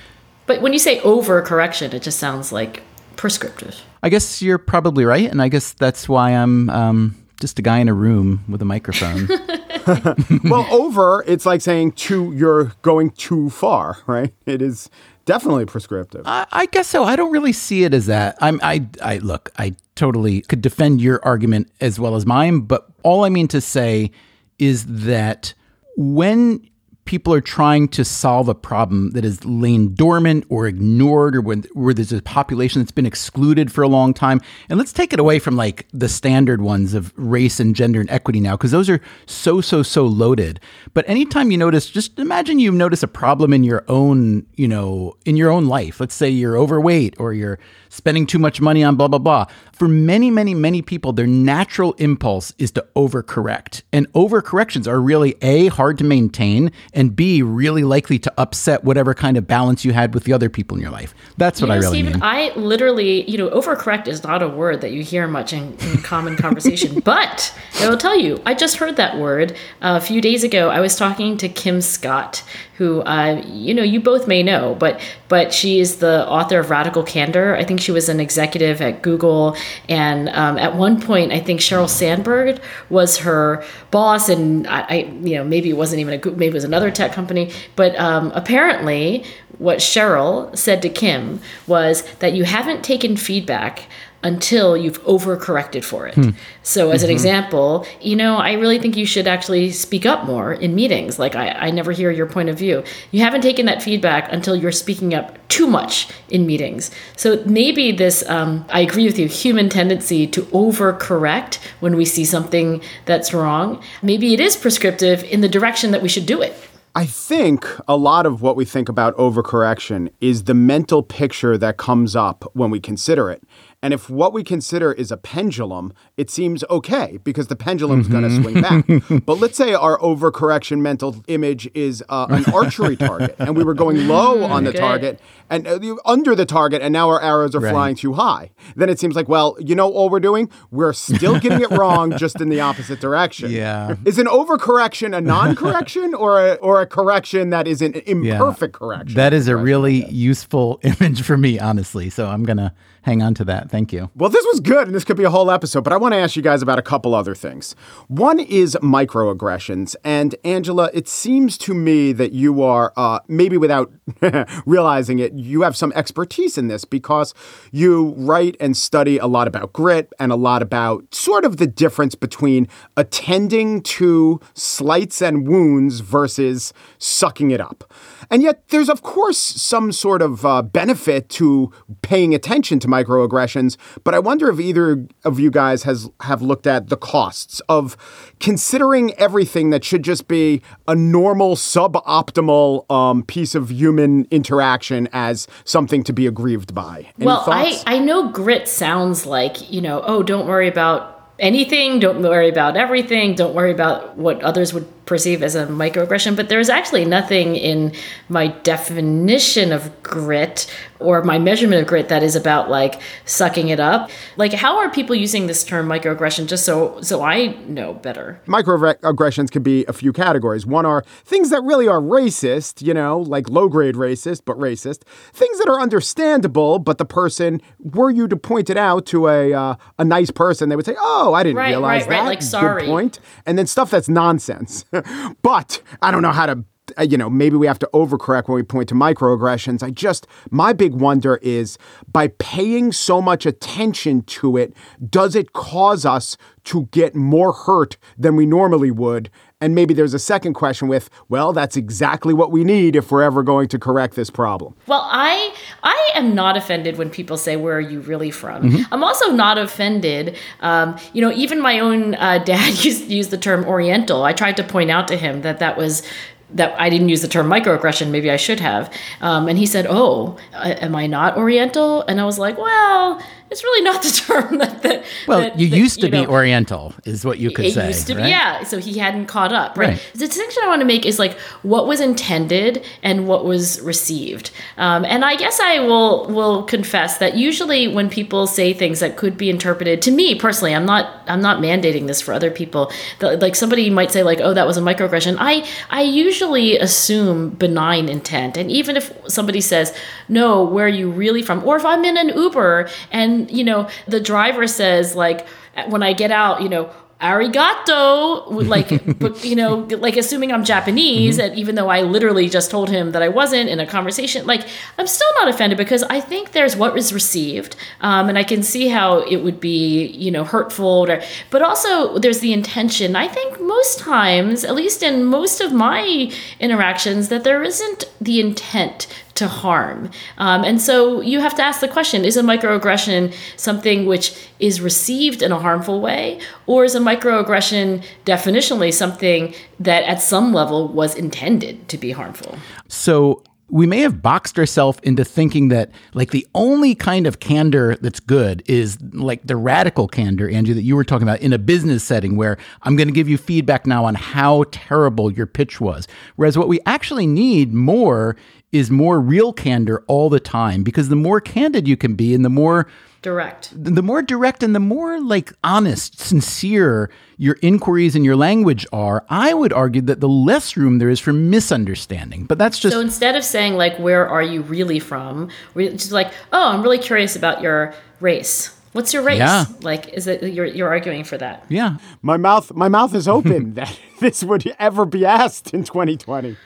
But 0.48 0.62
when 0.62 0.74
you 0.74 0.80
say 0.80 1.00
overcorrection, 1.02 1.94
it 1.94 2.02
just 2.02 2.18
sounds 2.18 2.52
like 2.52 2.82
prescriptive. 3.16 3.80
I 4.02 4.10
guess 4.10 4.42
you're 4.42 4.58
probably 4.58 5.06
right, 5.06 5.30
and 5.30 5.42
I 5.42 5.50
guess 5.50 5.74
that's 5.74 6.10
why 6.10 6.32
I'm 6.32 6.70
um, 6.72 7.16
just 7.40 7.60
a 7.60 7.62
guy 7.62 7.80
in 7.80 7.88
a 7.88 7.94
room 7.94 8.44
with 8.48 8.62
a 8.62 8.66
microphone. 8.66 9.28
well, 10.46 10.68
over, 10.72 11.24
it's 11.28 11.46
like 11.46 11.62
saying 11.62 11.92
too, 11.94 12.34
you're 12.36 12.74
going 12.82 13.12
too 13.12 13.50
far, 13.50 13.98
right? 14.08 14.34
It 14.46 14.62
is 14.62 14.90
definitely 15.26 15.66
prescriptive. 15.66 16.24
I, 16.26 16.48
I 16.52 16.66
guess 16.68 16.88
so. 16.88 17.04
I 17.04 17.16
don't 17.16 17.32
really 17.32 17.54
see 17.54 17.84
it 17.84 17.94
as 17.94 18.08
that. 18.08 18.36
I'm. 18.42 18.60
I. 18.64 18.88
I 19.02 19.18
look. 19.20 19.52
I 19.58 19.76
totally 19.96 20.42
could 20.42 20.62
defend 20.62 21.02
your 21.02 21.24
argument 21.24 21.72
as 21.82 22.00
well 22.00 22.16
as 22.16 22.26
mine, 22.26 22.62
but 22.62 22.88
all 23.04 23.24
I 23.24 23.30
mean 23.30 23.48
to 23.50 23.62
say 23.62 24.12
is 24.58 24.86
that 24.86 25.54
when 25.98 26.68
people 27.06 27.32
are 27.32 27.42
trying 27.42 27.88
to 27.88 28.04
solve 28.04 28.50
a 28.50 28.56
problem 28.56 29.12
that 29.12 29.24
is 29.24 29.46
lain 29.46 29.94
dormant 29.94 30.44
or 30.50 30.68
ignored 30.68 31.36
or 31.36 31.42
when, 31.42 31.62
where 31.74 31.94
there's 31.94 32.12
a 32.12 32.22
population 32.22 32.82
that's 32.82 32.92
been 32.92 33.06
excluded 33.06 33.72
for 33.72 33.84
a 33.84 33.88
long 33.88 34.14
time. 34.14 34.42
And 34.70 34.80
let's 34.80 34.92
take 34.92 35.14
it 35.14 35.20
away 35.20 35.38
from 35.38 35.56
like 35.56 35.88
the 35.94 36.10
standard 36.10 36.62
ones 36.62 36.96
of 36.96 37.14
race 37.16 37.60
and 37.60 37.76
gender 37.76 38.02
and 38.02 38.10
equity 38.10 38.40
now, 38.40 38.58
because 38.58 38.72
those 38.72 38.90
are 38.90 39.00
so, 39.28 39.62
so, 39.62 39.84
so 39.84 40.06
loaded. 40.06 40.60
But 40.96 41.08
anytime 41.08 41.52
you 41.52 41.58
notice, 41.58 41.90
just 41.90 42.18
imagine 42.18 42.58
you 42.58 42.72
notice 42.72 43.04
a 43.04 43.08
problem 43.08 43.54
in 43.54 43.64
your 43.64 43.86
own, 43.88 44.48
you 44.56 44.68
know, 44.68 45.16
in 45.26 45.38
your 45.38 45.52
own 45.52 45.66
life. 45.66 46.00
Let's 46.00 46.16
say 46.16 46.30
you're 46.30 46.58
overweight 46.58 47.16
or 47.20 47.34
you're 47.34 47.60
spending 47.96 48.28
too 48.28 48.38
much 48.38 48.60
money 48.60 48.84
on 48.84 48.96
blah, 48.96 49.08
blah, 49.08 49.20
blah. 49.20 49.46
For 49.72 49.88
many, 49.88 50.30
many, 50.30 50.54
many 50.54 50.82
people, 50.82 51.14
their 51.14 51.28
natural 51.28 51.94
impulse 51.94 52.54
is 52.58 52.72
to 52.72 52.86
overcorrect. 52.96 53.82
And 53.92 54.12
overcorrections 54.14 54.88
are 54.88 55.02
really 55.02 55.36
A, 55.42 55.68
hard 55.68 55.98
to 56.00 56.04
maintain, 56.04 56.72
and 56.94 57.16
B, 57.16 57.42
really 57.42 57.84
likely 57.84 58.20
to 58.20 58.34
upset 58.38 58.84
whatever 58.84 59.14
kind 59.14 59.38
of 59.38 59.48
balance 59.48 59.84
you 59.84 59.94
had 59.94 60.14
with 60.14 60.26
the 60.26 60.34
other 60.34 60.50
people 60.50 60.78
in 60.78 60.84
your 60.84 60.92
life. 60.92 61.14
That's 61.38 61.62
what 61.62 61.68
you 61.68 61.70
know, 61.70 61.74
I 61.74 61.78
really 61.78 62.00
Stephen, 62.00 62.14
mean. 62.14 62.24
I 62.24 62.54
literally, 62.56 63.30
you 63.30 63.38
know, 63.38 63.50
overcorrect 63.50 64.08
is 64.08 64.24
not 64.24 64.44
a 64.44 64.48
word 64.48 64.82
that 64.82 64.92
you 64.92 65.04
hear 65.04 65.28
much 65.28 65.54
in, 65.54 65.74
in 65.80 65.98
common 66.02 66.36
conversation. 66.46 67.00
but 67.00 67.54
I 67.80 67.90
will 67.90 67.98
tell 67.98 68.18
you, 68.18 68.42
I 68.46 68.54
just 68.54 68.78
heard 68.78 68.98
that 68.98 69.18
word 69.18 69.52
uh, 69.82 70.00
a 70.02 70.02
few 70.02 70.22
days 70.22 70.44
ago. 70.44 70.70
I 70.70 70.80
was 70.80 70.96
talking 70.96 71.38
to 71.38 71.50
Kim 71.50 71.82
Scott, 71.82 72.44
who 72.78 73.02
uh, 73.02 73.42
you 73.46 73.74
know 73.74 73.84
you 73.84 74.00
both 74.00 74.28
may 74.28 74.44
know, 74.44 74.76
but 74.76 75.00
but 75.28 75.54
she 75.54 75.80
is 75.80 75.98
the 75.98 76.28
author 76.28 76.60
of 76.60 76.70
Radical 76.70 77.04
Candor. 77.04 77.56
I 77.56 77.64
think 77.64 77.80
she 77.86 77.92
was 77.92 78.10
an 78.10 78.20
executive 78.20 78.82
at 78.82 79.02
Google, 79.04 79.56
and 79.88 80.30
um, 80.30 80.58
at 80.58 80.76
one 80.76 81.00
point, 81.00 81.32
I 81.32 81.40
think 81.40 81.60
Sheryl 81.60 81.88
Sandberg 81.88 82.60
was 82.90 83.20
her 83.20 83.64
boss, 83.92 84.28
and 84.28 84.68
I, 84.68 84.82
I 84.82 84.96
you 85.22 85.36
know 85.36 85.44
maybe 85.44 85.70
it 85.70 85.78
wasn't 85.78 86.02
even 86.02 86.20
a 86.20 86.32
maybe 86.32 86.48
it 86.48 86.54
was 86.54 86.64
another 86.64 86.90
tech 86.92 87.14
company, 87.14 87.52
but 87.76 87.96
um, 87.98 88.32
apparently 88.34 89.24
what 89.58 89.78
Sheryl 89.78 90.56
said 90.58 90.82
to 90.82 90.90
Kim 90.90 91.40
was 91.68 92.04
that 92.16 92.34
you 92.34 92.44
haven't 92.44 92.84
taken 92.84 93.16
feedback 93.16 93.88
until 94.26 94.76
you've 94.76 95.02
overcorrected 95.04 95.84
for 95.84 96.08
it. 96.08 96.16
Hmm. 96.16 96.32
So, 96.64 96.90
as 96.90 97.02
mm-hmm. 97.02 97.06
an 97.06 97.12
example, 97.12 97.86
you 98.02 98.16
know, 98.16 98.38
I 98.38 98.54
really 98.54 98.80
think 98.80 98.98
you 98.98 99.06
should 99.06 99.28
actually 99.28 99.72
speak 99.72 100.06
up 100.06 100.26
more 100.26 100.52
in 100.52 100.74
meetings. 100.74 101.20
Like, 101.20 101.36
I, 101.36 101.50
I 101.52 101.70
never 101.70 101.92
hear 101.92 102.10
your 102.10 102.26
point 102.26 102.50
of 102.50 102.58
view. 102.58 102.84
You 103.12 103.22
haven't 103.22 103.42
taken 103.42 103.68
that 103.68 103.84
feedback 103.84 104.34
until 104.34 104.56
you're 104.56 104.72
speaking 104.72 105.14
up 105.14 105.38
too 105.48 105.68
much 105.68 106.08
in 106.28 106.48
meetings. 106.48 106.90
So, 107.16 107.42
maybe 107.46 107.92
this, 107.92 108.28
um, 108.28 108.66
I 108.70 108.80
agree 108.82 109.06
with 109.06 109.20
you, 109.20 109.28
human 109.28 109.70
tendency 109.70 110.26
to 110.26 110.42
overcorrect 110.46 111.60
when 111.80 111.96
we 111.96 112.04
see 112.04 112.26
something 112.26 112.82
that's 113.06 113.32
wrong, 113.32 113.82
maybe 114.02 114.34
it 114.34 114.40
is 114.40 114.58
prescriptive 114.58 115.24
in 115.26 115.42
the 115.42 115.50
direction 115.50 115.92
that 115.92 116.02
we 116.02 116.10
should 116.10 116.26
do 116.26 116.42
it. 116.42 116.58
I 116.98 117.06
think 117.06 117.68
a 117.90 117.98
lot 117.98 118.26
of 118.26 118.42
what 118.42 118.56
we 118.56 118.64
think 118.64 118.88
about 118.88 119.18
overcorrection 119.18 120.14
is 120.22 120.46
the 120.46 120.54
mental 120.54 121.04
picture 121.04 121.58
that 121.58 121.76
comes 121.76 122.16
up 122.16 122.50
when 122.54 122.72
we 122.72 122.80
consider 122.80 123.30
it. 123.30 123.44
And 123.82 123.94
if 123.94 124.10
what 124.10 124.34
we 124.34 124.44
consider 124.44 124.92
is 124.92 125.12
a 125.12 125.18
pendulum, 125.18 125.94
it 126.18 126.30
seems 126.30 126.64
okay 126.70 127.20
because 127.24 127.48
the 127.48 127.56
pendulum's 127.56 128.08
mm-hmm. 128.08 128.22
going 128.22 128.30
to 128.30 128.42
swing 128.42 128.62
back. 128.62 129.26
but 129.26 129.36
let's 129.36 129.58
say 129.58 129.74
our 129.74 130.00
overcorrection 130.00 130.80
mental 130.80 131.24
image 131.28 131.70
is 131.74 132.04
uh, 132.10 132.28
an 132.30 132.46
archery 132.54 132.96
target 132.98 133.36
and 133.40 133.56
we 133.56 133.64
were 133.64 133.74
going 133.74 134.08
low 134.08 134.44
on 134.44 134.64
the 134.64 134.74
target 134.74 135.20
and 135.50 135.68
uh, 135.68 135.80
under 136.06 136.36
the 136.36 136.46
target 136.46 136.82
and 136.82 136.94
now 136.94 137.10
our 137.10 137.22
arrows 137.22 137.54
are 137.56 137.60
right. 137.60 137.72
flying 137.72 137.96
too 137.96 138.14
high. 138.14 138.50
Then 138.76 138.90
it 138.90 139.00
seems 139.00 139.16
like, 139.16 139.30
well, 139.30 139.56
you 139.60 139.76
know 139.76 139.92
all 139.92 140.10
we're 140.10 140.20
doing? 140.20 140.50
We're 140.72 140.94
still 140.94 141.40
getting 141.40 141.62
it 141.62 141.72
wrong 141.72 142.18
just 142.18 142.42
in 142.42 142.50
the 142.50 142.62
opposite 142.62 143.00
direction. 143.00 143.52
Yeah. 143.52 143.96
Is 144.06 144.18
an 144.18 144.28
overcorrection 144.28 145.16
a 145.16 145.22
non-correction 145.22 146.14
or 146.14 146.40
a, 146.40 146.54
or 146.56 146.82
a 146.82 146.88
correction 146.88 147.52
that 147.52 147.68
is 147.68 147.82
an 147.82 147.94
imperfect 147.94 148.76
yeah. 148.76 148.80
correction? 148.80 149.16
That 149.16 149.34
is 149.34 149.48
a 149.48 149.56
really 149.56 150.06
useful 150.10 150.80
image 150.84 151.22
for 151.22 151.38
me, 151.38 151.60
honestly. 151.60 152.10
So 152.10 152.28
I'm 152.28 152.44
going 152.44 152.58
to 152.58 152.74
hang 153.06 153.22
on 153.22 153.36
to 153.36 153.46
that. 153.46 153.70
Thank 153.70 153.94
you. 153.94 154.10
Well, 154.16 154.32
this 154.32 154.44
was 154.46 154.60
good, 154.60 154.88
and 154.88 154.96
this 154.96 155.04
could 155.04 155.16
be 155.16 155.24
a 155.24 155.30
whole 155.30 155.52
episode, 155.52 155.84
but 155.84 155.94
I 155.94 155.98
want 155.98 156.16
to 156.16 156.18
ask 156.18 156.36
you 156.36 156.42
guys 156.42 156.64
about 156.64 156.80
a 156.80 156.82
couple 156.82 157.14
other 157.14 157.36
things. 157.36 157.76
One 158.08 158.40
is 158.40 158.76
microaggressions. 158.82 159.96
And 160.04 160.34
Angela, 160.44 160.90
it 160.92 161.08
seems 161.08 161.56
to 161.60 161.76
me 161.76 162.14
that 162.14 162.32
you 162.32 162.64
are, 162.64 162.92
uh, 162.98 163.20
maybe 163.28 163.58
without 163.58 163.94
realizing 164.66 165.20
it, 165.20 165.34
you 165.34 165.62
have 165.62 165.78
some 165.78 165.94
expertise 165.96 166.58
in 166.58 166.68
this 166.68 166.84
because 166.84 167.36
you 167.72 168.16
write 168.18 168.58
and 168.60 168.76
study 168.76 169.20
a 169.20 169.28
lot 169.28 169.48
about 169.48 169.72
grit 169.72 170.12
and 170.20 170.32
a 170.32 170.36
lot 170.36 170.64
about 170.64 171.14
sort 171.14 171.46
of 171.46 171.58
the 171.58 171.68
difference 171.68 172.16
between 172.16 172.68
attending 172.98 173.82
to 173.82 174.40
slights 174.56 175.22
and 175.22 175.48
wounds 175.48 176.00
versus 176.00 176.74
sucking 176.98 177.52
it 177.52 177.62
up. 177.62 177.94
And 178.32 178.42
yet, 178.42 178.68
there's 178.70 178.90
of 178.90 179.04
course 179.04 179.38
some 179.38 179.92
sort 179.92 180.24
of 180.24 180.44
uh, 180.44 180.64
benefit 180.64 181.30
to 181.30 181.72
paying 182.02 182.34
attention 182.34 182.80
to 182.80 182.88
microaggressions. 182.96 183.78
But 184.04 184.14
I 184.14 184.20
wonder 184.20 184.50
if 184.50 184.60
either 184.60 185.06
of 185.24 185.40
you 185.40 185.52
guys 185.52 185.84
has 185.84 186.10
have 186.22 186.42
looked 186.42 186.68
at 186.68 186.90
the 186.90 186.98
costs 186.98 187.62
of 187.68 187.98
considering 188.40 189.14
everything 189.16 189.70
that 189.70 189.84
should 189.84 190.04
just 190.04 190.28
be 190.28 190.62
a 190.88 190.96
normal, 190.96 191.56
suboptimal 191.56 192.90
um, 192.92 193.24
piece 193.24 193.56
of 193.56 193.72
human 193.72 194.26
interaction 194.32 195.08
as 195.14 195.48
something 195.64 196.04
to 196.04 196.14
be 196.14 196.28
aggrieved 196.28 196.74
by. 196.74 197.12
Any 197.18 197.26
well, 197.26 197.44
I 197.48 197.82
I 197.86 198.00
know 198.00 198.30
grit 198.30 198.68
sounds 198.68 199.26
like 199.26 199.72
you 199.72 199.82
know 199.82 200.02
oh 200.06 200.24
don't 200.24 200.48
worry 200.48 200.68
about 200.68 201.12
anything 201.38 202.00
don't 202.00 202.22
worry 202.22 202.50
about 202.50 202.78
everything 202.78 203.36
don't 203.36 203.54
worry 203.54 203.72
about 203.72 204.18
what 204.18 204.42
others 204.42 204.74
would 204.74 204.88
perceive 205.06 205.44
as 205.44 205.56
a 205.56 205.68
microaggression, 205.68 206.36
but 206.36 206.50
there's 206.50 206.70
actually 206.70 207.06
nothing 207.06 207.56
in 207.56 207.94
my 208.30 208.48
definition 208.48 209.72
of 209.72 210.04
grit 210.04 210.72
or 211.00 211.24
my 211.24 211.40
measurement 211.40 211.82
of 211.82 211.88
grit 211.88 212.10
that 212.10 212.24
is 212.24 212.36
about 212.36 212.70
like 212.70 213.02
sucking 213.26 213.70
it 213.70 213.80
up. 213.80 214.10
Like 214.38 214.54
how 214.54 214.78
are 214.78 214.90
people 214.90 215.16
using 215.16 215.48
this 215.48 215.64
term 215.64 215.88
microaggression 215.88 216.48
just 216.48 216.66
so 216.66 217.00
so 217.02 217.22
I 217.22 217.48
know 217.68 217.94
better? 217.94 218.42
Microaggressions 218.48 219.52
can 219.52 219.64
be 219.64 219.86
a 219.88 219.94
few 219.94 220.14
categories. 220.14 220.66
One 220.66 220.86
are 220.86 221.04
things 221.24 221.50
that 221.50 221.62
really 221.64 221.88
are 221.88 222.00
racist, 222.00 222.82
you 222.82 222.94
know, 222.94 223.20
like 223.20 223.50
low 223.50 223.68
grade 223.68 223.96
racist, 223.96 224.42
but 224.46 224.58
racist. 224.58 225.04
Things 225.34 225.60
that 225.60 225.70
are 225.70 225.80
understandable, 225.80 226.80
but 226.80 226.98
the 226.98 227.06
person 227.06 227.62
were 227.80 228.10
you 228.10 228.28
to 228.28 228.38
point 228.38 228.70
it 228.70 228.78
out 228.78 229.06
to 229.08 229.28
a 229.28 229.54
uh, 229.54 229.76
a 230.00 230.06
nice 230.06 230.32
person, 230.32 230.70
they 230.70 230.76
would 230.76 230.86
say, 230.86 230.96
"Oh, 230.98 231.34
I 231.34 231.44
didn't 231.44 231.58
right, 231.58 231.70
realize 231.70 232.02
right, 232.02 232.10
that." 232.10 232.16
Right, 232.16 232.22
right, 232.22 232.28
like 232.28 232.42
sorry. 232.42 232.82
Good 232.82 232.90
point. 232.90 233.20
And 233.46 233.58
then 233.58 233.68
stuff 233.68 233.92
that's 233.92 234.10
nonsense. 234.10 234.86
but 235.42 235.82
I 236.02 236.12
don't 236.12 236.22
know 236.22 236.32
how 236.32 236.46
to 236.46 236.64
you 237.02 237.18
know, 237.18 237.30
maybe 237.30 237.56
we 237.56 237.68
have 237.68 237.80
to 237.80 237.90
overcorrect 237.94 238.48
when 238.48 238.56
we 238.56 238.64
point 238.64 238.90
to 238.90 238.96
microaggressions. 238.96 239.84
I 239.84 239.92
just, 239.92 240.28
my 240.52 240.74
big 240.74 240.94
wonder 240.94 241.38
is 241.38 241.78
by 242.12 242.30
paying 242.40 242.92
so 242.92 243.22
much 243.22 243.46
attention 243.46 244.22
to 244.24 244.58
it, 244.58 244.74
does 245.10 245.36
it 245.36 245.54
cause 245.54 246.06
us 246.06 246.38
to 246.66 246.88
get 246.92 247.16
more 247.16 247.54
hurt 247.54 247.98
than 248.18 248.36
we 248.36 248.46
normally 248.46 248.92
would? 248.92 249.30
And 249.62 249.74
maybe 249.74 249.94
there's 249.94 250.14
a 250.14 250.20
second 250.20 250.54
question 250.54 250.88
with, 250.88 251.10
well, 251.30 251.54
that's 251.54 251.78
exactly 251.78 252.34
what 252.34 252.52
we 252.52 252.64
need 252.64 252.96
if 252.96 253.10
we're 253.10 253.24
ever 253.24 253.42
going 253.42 253.68
to 253.70 253.80
correct 253.80 254.16
this 254.16 254.30
problem. 254.30 254.76
Well, 254.86 255.08
I 255.10 255.56
I 255.82 256.12
am 256.14 256.36
not 256.36 256.58
offended 256.58 256.98
when 256.98 257.10
people 257.10 257.38
say, 257.38 257.56
"Where 257.56 257.78
are 257.78 257.82
you 257.82 258.02
really 258.02 258.32
from?" 258.32 258.70
Mm-hmm. 258.70 258.94
I'm 258.94 259.04
also 259.04 259.32
not 259.32 259.58
offended. 259.58 260.38
Um, 260.60 260.98
you 261.14 261.22
know, 261.22 261.32
even 261.32 261.62
my 261.62 261.80
own 261.80 262.16
uh, 262.16 262.38
dad 262.46 262.84
used 262.84 263.10
used 263.10 263.32
the 263.32 263.38
term 263.38 263.66
Oriental. 263.66 264.24
I 264.24 264.34
tried 264.34 264.58
to 264.58 264.64
point 264.64 264.92
out 264.92 265.08
to 265.08 265.16
him 265.16 265.42
that 265.42 265.60
that 265.60 265.78
was 265.78 266.04
that 266.52 266.80
I 266.80 266.90
didn't 266.90 267.10
use 267.10 267.22
the 267.22 267.28
term 267.28 267.48
microaggression. 267.50 268.12
Maybe 268.12 268.30
I 268.30 268.38
should 268.38 268.60
have. 268.60 268.94
Um, 269.22 269.48
and 269.48 269.58
he 269.58 269.66
said, 269.66 269.86
"Oh, 269.90 270.38
am 270.54 270.96
I 270.96 271.08
not 271.08 271.38
Oriental?" 271.38 272.04
And 272.04 272.20
I 272.22 272.26
was 272.26 272.38
like, 272.40 272.58
"Well." 272.58 273.22
It's 273.52 273.64
really 273.64 273.84
not 273.84 274.02
the 274.02 274.10
term 274.26 274.58
that. 274.58 274.82
that 274.82 275.06
well, 275.28 275.40
that, 275.40 275.60
you 275.60 275.70
that, 275.70 275.78
used 275.78 276.00
to 276.02 276.08
you 276.08 276.12
be 276.12 276.26
Oriental, 276.26 276.94
is 277.06 277.24
what 277.24 277.38
you 277.38 277.52
could 277.52 277.66
it 277.66 277.74
say. 277.74 277.88
Used 277.88 278.08
to 278.08 278.16
right? 278.16 278.24
be, 278.24 278.30
yeah. 278.30 278.64
So 278.64 278.80
he 278.80 278.98
hadn't 278.98 279.28
caught 279.28 279.54
up, 279.54 279.78
right? 279.78 279.90
right? 279.90 280.10
The 280.14 280.28
distinction 280.28 280.64
I 280.64 280.68
want 280.68 280.82
to 280.82 280.86
make 280.86 281.06
is 281.06 281.20
like 281.20 281.38
what 281.62 281.88
was 281.88 282.00
intended 282.00 282.84
and 283.04 283.28
what 283.28 283.46
was 283.46 283.80
received. 283.82 284.52
Um, 284.78 285.06
and 285.06 285.24
I 285.24 285.36
guess 285.36 285.60
I 285.60 285.80
will 285.80 286.26
will 286.28 286.64
confess 286.64 287.20
that 287.20 287.36
usually 287.36 287.88
when 287.88 288.10
people 288.10 288.48
say 288.48 288.74
things 288.74 289.00
that 289.00 289.16
could 289.16 289.38
be 289.38 289.50
interpreted 289.50 290.02
to 290.04 290.12
me 290.12 290.36
personally, 290.36 290.74
I'm 290.74 290.86
not 290.86 291.22
I'm 291.28 291.42
not 291.42 291.62
mandating 291.62 292.08
this 292.08 292.22
for 292.22 292.34
other 292.34 292.50
people. 292.50 292.92
The, 293.20 293.38
like 293.38 293.56
somebody 293.56 293.90
might 293.92 294.12
say 294.12 294.24
like, 294.24 294.40
oh, 294.42 294.54
that 294.54 294.66
was 294.66 294.78
a 294.78 294.82
microaggression. 294.82 295.38
I 295.40 295.68
I 295.92 296.02
usually 296.02 296.78
assume 296.78 297.52
benign 297.52 298.10
intent, 298.10 298.58
and 298.58 298.72
even 298.72 298.98
if 298.98 299.16
somebody 299.28 299.62
says, 299.62 299.96
no, 300.28 300.64
where 300.64 300.86
are 300.86 300.90
you 300.90 301.12
really 301.12 301.44
from, 301.44 301.64
or 301.64 301.76
if 301.76 301.86
I'm 301.86 302.04
in 302.04 302.18
an 302.18 302.30
Uber 302.30 302.90
and 303.12 303.35
you 303.50 303.64
know 303.64 303.90
the 304.08 304.20
driver 304.20 304.68
says 304.68 305.16
like 305.16 305.48
when 305.90 306.04
I 306.04 306.14
get 306.14 306.32
out, 306.32 306.62
you 306.62 306.70
know, 306.70 306.90
arigato 307.22 308.46
like 308.68 308.90
but 309.20 309.44
you 309.44 309.56
know 309.56 309.88
like 310.00 310.18
assuming 310.18 310.52
i'm 310.52 310.66
japanese 310.66 311.38
Mm-hmm. 311.38 311.52
and 311.52 311.58
even 311.58 311.76
though 311.76 311.88
i 311.90 312.02
literally 312.02 312.50
just 312.50 312.70
told 312.70 312.90
him 312.90 313.12
that 313.14 313.24
i 313.24 313.30
wasn't 313.30 313.70
in 313.70 313.80
a 313.80 313.88
conversation 313.88 314.46
like 314.46 314.68
i'm 314.98 315.08
still 315.08 315.28
not 315.40 315.48
offended 315.48 315.78
because 315.78 316.04
i 316.04 316.20
think 316.20 316.52
there's 316.52 316.76
what 316.76 316.94
was 316.94 317.14
received 317.14 317.78
um, 318.02 318.28
and 318.28 318.38
i 318.38 318.44
can 318.44 318.62
see 318.62 318.90
how 318.90 319.20
it 319.20 319.38
would 319.38 319.62
be 319.62 320.08
you 320.08 320.30
know 320.30 320.44
hurtful 320.44 321.10
or, 321.10 321.22
but 321.52 321.62
also 321.62 322.20
there's 322.20 322.40
the 322.40 322.52
intention 322.52 323.16
i 323.16 323.28
think 323.30 323.62
most 323.62 323.98
times 323.98 324.66
at 324.66 324.76
least 324.76 325.02
in 325.02 325.24
most 325.24 325.62
of 325.62 325.72
my 325.72 326.30
interactions 326.60 327.30
that 327.30 327.46
there 327.46 327.64
isn't 327.64 328.04
the 328.20 328.42
intent 328.42 329.08
to 329.36 329.48
harm. 329.48 330.10
Um, 330.38 330.64
and 330.64 330.82
so 330.82 331.22
you 331.22 331.40
have 331.40 331.56
to 331.56 331.64
ask 331.64 331.82
the 331.82 331.88
question 331.88 332.26
is 332.26 332.38
a 332.38 332.42
microaggression 332.42 333.34
something 333.58 334.06
which 334.06 334.36
is 334.60 334.82
received 334.82 335.42
in 335.42 335.52
a 335.52 335.60
harmful 335.60 336.02
way, 336.02 336.40
or 336.66 336.86
is 336.86 336.96
a 336.96 337.00
microaggression 337.00 338.04
definitionally 338.26 338.94
something 338.94 339.54
that 339.80 340.04
at 340.06 340.22
some 340.22 340.54
level 340.54 340.88
was 340.88 341.16
intended 341.16 341.88
to 341.90 341.98
be 341.98 342.12
harmful? 342.12 342.58
So 342.88 343.44
we 343.70 343.88
may 343.88 344.00
have 344.02 344.22
boxed 344.22 344.60
ourselves 344.60 345.00
into 345.04 345.26
thinking 345.26 345.70
that 345.70 345.92
like 346.14 346.32
the 346.32 346.48
only 346.54 346.94
kind 346.94 347.26
of 347.26 347.40
candor 347.40 347.96
that's 347.96 348.20
good 348.20 348.64
is 348.68 348.98
like 349.14 349.42
the 349.46 349.56
radical 349.56 350.08
candor, 350.08 350.48
Andrew, 350.50 350.76
that 350.76 350.84
you 350.84 350.96
were 350.96 351.04
talking 351.04 351.28
about 351.28 351.42
in 351.42 351.52
a 351.52 351.58
business 351.58 352.04
setting 352.04 352.36
where 352.38 352.58
I'm 352.84 352.96
going 352.96 353.08
to 353.08 353.14
give 353.14 353.28
you 353.28 353.38
feedback 353.38 353.88
now 353.88 354.06
on 354.06 354.16
how 354.16 354.66
terrible 354.72 355.32
your 355.32 355.48
pitch 355.48 355.82
was. 355.82 356.08
Whereas 356.36 356.58
what 356.58 356.68
we 356.68 356.80
actually 356.86 357.26
need 357.26 357.74
more 357.74 358.36
is 358.72 358.92
more 358.92 359.20
real 359.20 359.52
candor 359.52 360.04
all 360.08 360.30
the 360.30 360.40
time 360.40 360.84
because 360.84 361.10
the 361.10 361.16
more 361.16 361.42
candid 361.42 361.88
you 361.88 361.98
can 361.98 362.14
be 362.14 362.36
and 362.36 362.46
the 362.46 362.50
more 362.50 362.88
Direct. 363.26 363.72
the 363.74 364.04
more 364.04 364.22
direct 364.22 364.62
and 364.62 364.76
the 364.76 364.80
more 364.80 365.20
like 365.20 365.52
honest, 365.64 366.20
sincere 366.20 367.10
your 367.38 367.58
inquiries 367.64 368.16
and 368.16 368.24
your 368.24 368.36
language 368.36 368.86
are, 368.94 369.26
I 369.32 369.52
would 369.52 369.74
argue 369.74 370.04
that 370.04 370.20
the 370.20 370.30
less 370.30 370.78
room 370.78 371.00
there 371.00 371.10
is 371.10 371.20
for 371.20 371.34
misunderstanding. 371.34 372.46
But 372.46 372.60
that's 372.60 372.78
just 372.78 372.94
So 372.94 373.02
instead 373.02 373.36
of 373.36 373.44
saying 373.44 373.78
like 373.78 373.98
where 373.98 374.30
are 374.30 374.44
you 374.44 374.62
really 374.62 375.00
from, 375.00 375.50
we're 375.74 375.90
just 375.90 376.12
like, 376.12 376.32
oh, 376.54 376.70
I'm 376.70 376.84
really 376.84 377.00
curious 377.00 377.36
about 377.36 377.64
your 377.64 377.96
race. 378.20 378.70
What's 378.92 379.12
your 379.12 379.24
race? 379.24 379.40
Yeah. 379.40 379.66
Like, 379.82 380.10
is 380.10 380.28
it 380.28 380.44
you're 380.44 380.68
you're 380.68 380.90
arguing 380.90 381.24
for 381.24 381.40
that? 381.40 381.66
yeah. 381.68 381.98
My 382.22 382.38
mouth, 382.38 382.72
my 382.76 382.90
mouth 382.90 383.16
is 383.16 383.28
open 383.28 383.74
that 383.80 384.00
this 384.20 384.44
would 384.44 384.72
ever 384.78 385.04
be 385.04 385.26
asked 385.26 385.74
in 385.74 385.84
2020. 385.84 386.58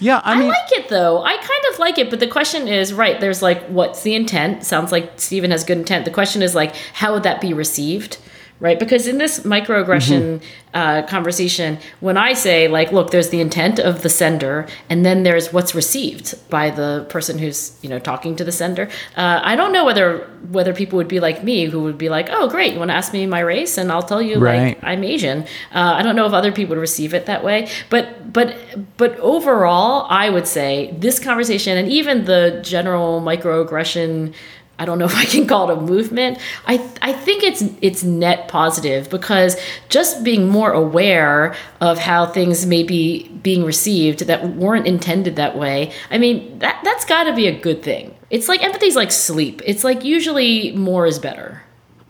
Yeah, 0.00 0.20
I 0.24 0.40
I 0.42 0.46
like 0.46 0.72
it 0.72 0.88
though. 0.88 1.22
I 1.22 1.36
kind 1.36 1.64
of 1.72 1.78
like 1.78 1.98
it, 1.98 2.10
but 2.10 2.20
the 2.20 2.26
question 2.28 2.68
is, 2.68 2.92
right? 2.92 3.20
There's 3.20 3.42
like, 3.42 3.66
what's 3.66 4.02
the 4.02 4.14
intent? 4.14 4.64
Sounds 4.64 4.92
like 4.92 5.12
Stephen 5.16 5.50
has 5.50 5.64
good 5.64 5.78
intent. 5.78 6.04
The 6.04 6.10
question 6.10 6.42
is 6.42 6.54
like, 6.54 6.74
how 6.94 7.14
would 7.14 7.24
that 7.24 7.40
be 7.40 7.52
received, 7.52 8.18
right? 8.60 8.78
Because 8.78 9.06
in 9.06 9.18
this 9.18 9.40
microaggression 9.40 10.42
uh, 10.74 11.02
conversation, 11.06 11.78
when 12.00 12.16
I 12.16 12.32
say 12.34 12.68
like, 12.68 12.92
look, 12.92 13.10
there's 13.10 13.30
the 13.30 13.40
intent 13.40 13.78
of 13.78 14.02
the 14.02 14.08
sender, 14.08 14.66
and 14.90 15.04
then 15.04 15.22
there's 15.22 15.52
what's 15.52 15.74
received 15.74 16.34
by 16.50 16.70
the 16.70 17.06
person 17.08 17.38
who's 17.38 17.78
you 17.82 17.88
know 17.88 17.98
talking 17.98 18.36
to 18.36 18.44
the 18.44 18.52
sender. 18.52 18.88
Uh, 19.16 19.40
I 19.42 19.56
don't 19.56 19.72
know 19.72 19.84
whether 19.84 20.18
whether 20.50 20.72
people 20.74 20.96
would 20.96 21.08
be 21.08 21.20
like 21.20 21.42
me, 21.44 21.66
who 21.66 21.82
would 21.82 21.98
be 21.98 22.08
like, 22.08 22.28
oh, 22.30 22.48
great, 22.48 22.72
you 22.72 22.78
want 22.78 22.90
to 22.90 22.94
ask 22.94 23.12
me 23.12 23.26
my 23.26 23.40
race, 23.40 23.78
and 23.78 23.90
I'll 23.92 24.02
tell 24.02 24.20
you 24.22 24.38
Right. 24.38 24.76
like 24.76 24.78
I'm 24.84 25.04
Asian. 25.04 25.42
Uh, 25.74 25.94
I 25.98 26.02
don't 26.02 26.16
know 26.16 26.26
if 26.26 26.32
other 26.32 26.52
people 26.52 26.74
would 26.76 26.80
receive 26.80 27.14
it 27.14 27.26
that 27.26 27.42
way, 27.44 27.68
but 27.90 28.32
but 28.32 28.56
but 28.96 29.18
overall, 29.20 30.06
I 30.10 30.30
would 30.30 30.46
say 30.46 30.94
this 30.98 31.18
conversation 31.18 31.76
and 31.78 31.88
even 31.88 32.24
the 32.24 32.60
general 32.62 33.20
microaggression. 33.20 34.34
I 34.78 34.84
don't 34.84 34.98
know 34.98 35.06
if 35.06 35.16
I 35.16 35.24
can 35.24 35.46
call 35.46 35.70
it 35.70 35.78
a 35.78 35.80
movement. 35.80 36.38
I 36.66 36.74
I 37.02 37.12
think 37.12 37.42
it's 37.42 37.62
it's 37.82 38.02
net 38.04 38.48
positive 38.48 39.10
because 39.10 39.60
just 39.88 40.22
being 40.22 40.48
more 40.48 40.72
aware 40.72 41.54
of 41.80 41.98
how 41.98 42.26
things 42.26 42.64
may 42.66 42.82
be 42.82 43.28
being 43.28 43.64
received 43.64 44.20
that 44.26 44.54
weren't 44.54 44.86
intended 44.86 45.36
that 45.36 45.56
way. 45.56 45.92
I 46.10 46.18
mean 46.18 46.58
that 46.60 46.80
that's 46.84 47.04
got 47.04 47.24
to 47.24 47.34
be 47.34 47.46
a 47.46 47.58
good 47.58 47.82
thing. 47.82 48.14
It's 48.30 48.48
like 48.48 48.62
empathy's 48.62 48.96
like 48.96 49.10
sleep. 49.10 49.62
It's 49.64 49.84
like 49.84 50.04
usually 50.04 50.72
more 50.72 51.06
is 51.06 51.18
better. 51.18 51.62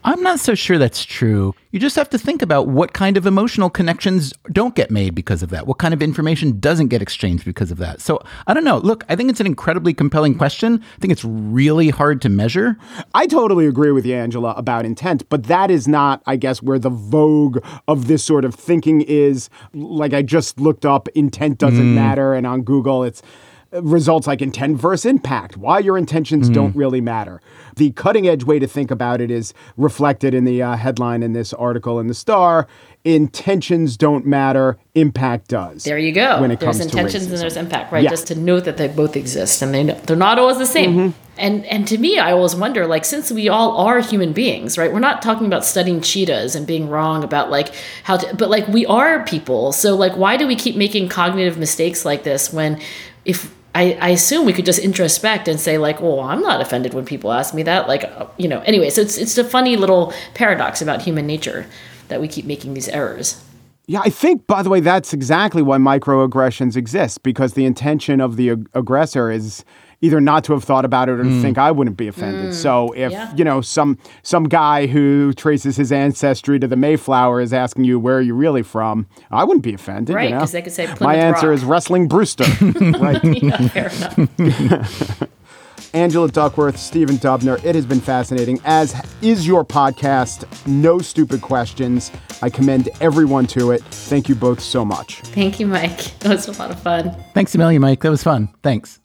I'm 0.05 0.23
not 0.23 0.41
so 0.41 0.55
sure 0.55 0.79
that's 0.79 1.05
true. 1.05 1.55
You 1.71 1.81
just 1.81 1.97
have 1.97 2.09
to 2.11 2.19
think 2.19 2.41
about 2.41 2.69
what 2.69 2.93
kind 2.93 3.17
of 3.17 3.27
emotional 3.27 3.69
connections 3.69 4.33
don't 4.53 4.75
get 4.75 4.91
made 4.91 5.15
because 5.15 5.43
of 5.43 5.51
that. 5.51 5.67
What 5.67 5.79
kind 5.79 5.93
of 5.93 6.03
information 6.03 6.61
doesn't 6.61 6.89
get 6.89 7.03
exchanged 7.03 7.45
because 7.45 7.71
of 7.71 7.79
that. 7.79 8.01
So 8.01 8.23
I 8.47 8.55
don't 8.55 8.65
know. 8.65 8.79
Look, 8.79 9.05
I 9.09 9.17
think 9.17 9.29
it's 9.29 9.41
an 9.41 9.47
incredibly 9.47 9.93
compelling 9.93 10.37
question. 10.37 10.83
I 10.97 11.01
think 11.01 11.13
it's 11.13 11.25
really 11.25 11.91
hard 11.91 12.23
to 12.23 12.29
measure. 12.29 12.77
I 13.15 13.27
totally 13.27 13.67
agree 13.67 13.91
with 13.91 14.07
you, 14.07 14.15
Angela, 14.15 14.55
about 14.57 14.87
intent, 14.87 15.29
but 15.29 15.45
that 15.45 15.71
is 15.71 15.87
not, 15.89 16.23
I 16.27 16.37
guess, 16.37 16.63
where 16.63 16.79
the 16.79 16.91
vogue 16.91 17.59
of 17.87 18.07
this 18.07 18.25
sort 18.25 18.45
of 18.45 18.55
thinking 18.55 19.03
is. 19.03 19.51
Like 19.75 20.15
I 20.15 20.23
just 20.23 20.61
looked 20.61 20.87
up, 20.87 21.09
intent 21.09 21.59
doesn't 21.59 21.85
mm. 21.85 21.95
matter, 21.95 22.35
and 22.35 22.47
on 22.47 22.63
Google, 22.63 23.05
it's 23.05 23.23
results 23.73 24.27
like 24.27 24.41
intent 24.41 24.79
versus 24.79 25.05
impact. 25.05 25.57
Why 25.57 25.79
your 25.81 25.99
intentions 25.99 26.49
don't 26.49 26.75
really 26.75 27.03
matter. 27.03 27.43
The 27.77 27.91
cutting 27.91 28.27
edge 28.27 28.45
way 28.45 28.59
to 28.59 28.67
think 28.67 28.91
about 28.91 29.21
it 29.21 29.31
is 29.31 29.53
reflected 29.77 30.33
in 30.35 30.45
the 30.45 30.63
uh, 30.63 30.77
headline 30.77 31.23
in 31.23 31.35
this 31.35 31.53
article 31.53 32.01
in 32.01 32.07
the 32.07 32.15
Star. 32.15 32.67
Intentions 33.05 33.97
don't 33.97 34.27
matter, 34.27 34.79
impact 34.95 35.49
does. 35.49 35.85
There 35.85 35.99
you 35.99 36.13
go. 36.13 36.41
When 36.41 36.51
it 36.51 36.61
there's 36.61 36.79
comes 36.79 36.91
to 36.91 36.99
intentions 36.99 37.27
and 37.27 37.39
there's 37.39 37.57
impact, 37.57 37.93
right? 37.93 38.03
Yeah. 38.03 38.11
Just 38.11 38.27
to 38.29 38.35
note 38.35 38.65
that 38.65 38.79
they 38.79 38.89
both 38.89 39.17
exist 39.17 39.63
and 39.63 39.75
they 39.75 39.85
they're 39.85 40.17
not 40.17 40.39
always 40.39 40.59
the 40.59 40.67
same. 40.67 40.95
Mm-hmm. 40.95 41.19
And 41.39 41.65
and 41.67 41.87
to 41.89 41.99
me, 41.99 42.19
I 42.19 42.33
always 42.33 42.57
wonder, 42.57 42.87
like, 42.87 43.05
since 43.05 43.31
we 43.31 43.49
all 43.49 43.77
are 43.77 44.01
human 44.01 44.33
beings, 44.33 44.77
right? 44.77 44.93
We're 44.93 44.99
not 44.99 45.23
talking 45.23 45.47
about 45.47 45.65
studying 45.65 46.01
cheetahs 46.01 46.57
and 46.57 46.67
being 46.67 46.89
wrong 46.89 47.23
about 47.23 47.51
like 47.51 47.73
how 48.03 48.17
to, 48.17 48.35
but 48.35 48.51
like 48.51 48.67
we 48.67 48.85
are 48.87 49.25
people. 49.25 49.73
So 49.73 49.95
like, 49.95 50.17
why 50.17 50.37
do 50.37 50.47
we 50.47 50.57
keep 50.57 50.75
making 50.75 51.11
cognitive 51.11 51.57
mistakes 51.57 52.05
like 52.05 52.25
this 52.25 52.53
when, 52.53 52.81
if 53.25 53.55
I, 53.79 53.97
I 54.01 54.09
assume 54.09 54.45
we 54.45 54.53
could 54.53 54.67
just 54.67 54.81
introspect 54.81 55.47
and 55.47 55.61
say 55.61 55.79
like, 55.79 56.01
well, 56.01 56.19
I'm 56.19 56.41
not 56.41 56.61
offended 56.61 56.95
when 56.95 57.05
people 57.05 57.33
ask 57.33 57.55
me 57.55 57.63
that. 57.63 57.87
Like, 57.87 58.03
uh, 58.03 58.27
you 58.37 58.49
know. 58.49 58.61
Anyway, 58.63 58.91
so 58.91 59.03
it's 59.03 59.17
it's 59.17 59.39
a 59.39 59.45
funny 59.45 59.77
little 59.77 60.13
paradox 60.35 60.83
about 60.83 61.01
human 61.01 61.29
nature 61.29 61.65
that 62.09 62.21
we 62.21 62.27
keep 62.27 62.45
making 62.45 62.75
these 62.75 62.89
errors. 62.89 63.41
Yeah, 63.87 64.01
I 64.01 64.11
think, 64.11 64.49
by 64.49 64.65
the 64.65 64.69
way, 64.69 64.81
that's 64.81 65.15
exactly 65.15 65.63
why 65.63 65.79
microaggressions 65.79 66.77
exist 66.77 67.23
because 67.23 67.55
the 67.55 67.65
intention 67.67 68.21
of 68.21 68.37
the 68.37 68.51
ag- 68.51 68.69
aggressor 68.75 69.31
is 69.31 69.65
either 70.01 70.21
not 70.21 70.45
to 70.45 70.53
have 70.53 70.65
thought 70.65 70.85
about 70.85 71.09
it 71.09 71.13
or 71.13 71.25
to 71.25 71.29
hmm. 71.29 71.43
think 71.43 71.59
I 71.59 71.71
wouldn't 71.71 71.97
be 71.97 72.09
offended. 72.09 72.47
Hmm. 72.47 72.53
So 72.53 72.93
if, 72.93 73.11
Yeah. 73.13 73.35
you 73.35 73.45
know, 73.45 73.61
some 73.61 73.99
some 74.23 74.45
guy 74.45 74.87
who 74.87 75.33
traces 75.33 75.77
his 75.77 75.91
ancestry 75.93 76.59
to 76.61 76.69
the 76.69 76.77
Mayflower 76.77 77.41
is 77.41 77.53
asking 77.53 77.85
you 77.85 77.99
where 77.99 78.19
are 78.19 78.21
you 78.21 78.35
really 78.35 78.63
from, 78.63 79.07
I 79.31 79.45
wouldn't 79.45 79.65
be 79.65 79.75
offended. 79.75 80.15
Right, 80.15 80.29
you 80.29 80.35
know? 80.35 80.41
'cause 80.41 80.53
they 80.53 80.63
could 80.63 80.73
say 80.73 80.85
Plymouth 80.87 81.01
My 81.01 81.15
answer 81.17 81.49
Rock. 81.49 81.57
is 81.57 81.65
Wrestling 81.65 82.09
Brewster. 82.09 82.45
right. 82.61 83.25
Yeah, 83.25 83.69
fair 83.69 83.91
enough. 83.91 85.23
Angela 85.95 86.29
Duckworth, 86.29 86.77
Stephen 86.77 87.17
Dubner. 87.17 87.65
It 87.65 87.75
has 87.75 87.87
been 87.87 88.01
fascinating, 88.01 88.61
as 88.65 88.95
is 89.23 89.47
your 89.47 89.65
podcast, 89.65 90.45
No 90.67 90.99
Stupid 90.99 91.41
Questions. 91.41 92.13
I 92.43 92.51
commend 92.51 92.91
everyone 93.01 93.47
to 93.49 93.71
it. 93.71 93.83
Thank 93.85 94.29
you 94.29 94.35
both 94.35 94.61
so 94.61 94.85
much. 94.85 95.21
Thank 95.23 95.59
you, 95.59 95.67
Mike. 95.67 96.19
That 96.21 96.31
was 96.31 96.47
a 96.47 96.53
lot 96.53 96.71
of 96.71 96.81
fun. 96.83 97.17
Thanks 97.33 97.55
a 97.55 97.59
million, 97.59 97.81
Mike. 97.81 98.03
That 98.03 98.11
was 98.11 98.23
fun. 98.23 98.49
Thanks. 98.63 99.01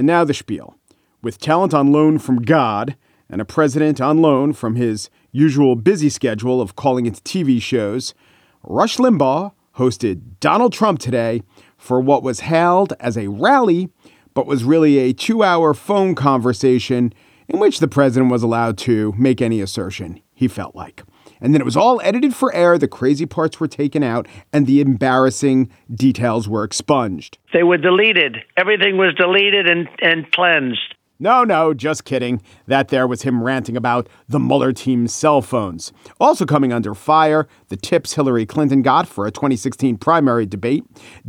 And 0.00 0.06
now 0.06 0.24
the 0.24 0.32
spiel. 0.32 0.78
With 1.20 1.38
talent 1.38 1.74
on 1.74 1.92
loan 1.92 2.18
from 2.18 2.40
God 2.40 2.96
and 3.28 3.38
a 3.38 3.44
president 3.44 4.00
on 4.00 4.22
loan 4.22 4.54
from 4.54 4.76
his 4.76 5.10
usual 5.30 5.76
busy 5.76 6.08
schedule 6.08 6.62
of 6.62 6.74
calling 6.74 7.04
into 7.04 7.20
TV 7.20 7.60
shows, 7.60 8.14
Rush 8.62 8.96
Limbaugh 8.96 9.52
hosted 9.76 10.22
Donald 10.40 10.72
Trump 10.72 11.00
today 11.00 11.42
for 11.76 12.00
what 12.00 12.22
was 12.22 12.40
hailed 12.40 12.94
as 12.98 13.18
a 13.18 13.28
rally, 13.28 13.90
but 14.32 14.46
was 14.46 14.64
really 14.64 14.96
a 14.96 15.12
two 15.12 15.42
hour 15.42 15.74
phone 15.74 16.14
conversation 16.14 17.12
in 17.46 17.58
which 17.58 17.78
the 17.78 17.86
president 17.86 18.32
was 18.32 18.42
allowed 18.42 18.78
to 18.78 19.12
make 19.18 19.42
any 19.42 19.60
assertion 19.60 20.22
he 20.32 20.48
felt 20.48 20.74
like. 20.74 21.02
And 21.40 21.54
then 21.54 21.60
it 21.60 21.64
was 21.64 21.76
all 21.76 22.00
edited 22.02 22.34
for 22.34 22.54
air, 22.54 22.78
the 22.78 22.88
crazy 22.88 23.26
parts 23.26 23.60
were 23.60 23.68
taken 23.68 24.02
out, 24.02 24.26
and 24.52 24.66
the 24.66 24.80
embarrassing 24.80 25.70
details 25.94 26.48
were 26.48 26.64
expunged. 26.64 27.38
They 27.52 27.62
were 27.62 27.78
deleted. 27.78 28.38
Everything 28.56 28.96
was 28.96 29.14
deleted 29.14 29.68
and, 29.68 29.88
and 30.02 30.30
cleansed. 30.32 30.94
No, 31.22 31.44
no, 31.44 31.74
just 31.74 32.06
kidding. 32.06 32.40
That 32.66 32.88
there 32.88 33.06
was 33.06 33.22
him 33.22 33.42
ranting 33.42 33.76
about 33.76 34.08
the 34.26 34.40
Mueller 34.40 34.72
team's 34.72 35.14
cell 35.14 35.42
phones. 35.42 35.92
Also 36.18 36.46
coming 36.46 36.72
under 36.72 36.94
fire, 36.94 37.46
the 37.68 37.76
tips 37.76 38.14
Hillary 38.14 38.46
Clinton 38.46 38.80
got 38.80 39.06
for 39.06 39.26
a 39.26 39.30
2016 39.30 39.98
primary 39.98 40.46
debate, 40.46 40.82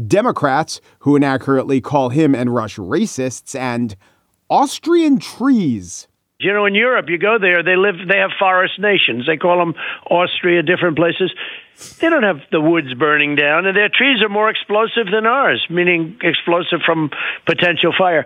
Democrats 0.07 0.79
who 0.99 1.17
inaccurately 1.17 1.81
call 1.81 2.07
him 2.07 2.33
and 2.33 2.55
Rush 2.55 2.77
racists, 2.77 3.53
and 3.53 3.97
Austrian 4.49 5.19
trees. 5.19 6.07
You 6.41 6.53
know, 6.53 6.65
in 6.65 6.73
Europe, 6.73 7.05
you 7.07 7.19
go 7.19 7.37
there, 7.39 7.61
they 7.61 7.75
live, 7.75 7.95
they 8.07 8.17
have 8.17 8.31
forest 8.39 8.79
nations. 8.79 9.27
They 9.27 9.37
call 9.37 9.59
them 9.59 9.75
Austria, 10.09 10.63
different 10.63 10.97
places. 10.97 11.31
They 11.99 12.09
don't 12.09 12.23
have 12.23 12.41
the 12.51 12.59
woods 12.59 12.93
burning 12.95 13.35
down, 13.35 13.67
and 13.67 13.77
their 13.77 13.89
trees 13.89 14.23
are 14.23 14.29
more 14.29 14.49
explosive 14.49 15.05
than 15.11 15.27
ours, 15.27 15.65
meaning 15.69 16.17
explosive 16.23 16.81
from 16.83 17.11
potential 17.45 17.93
fire. 17.95 18.25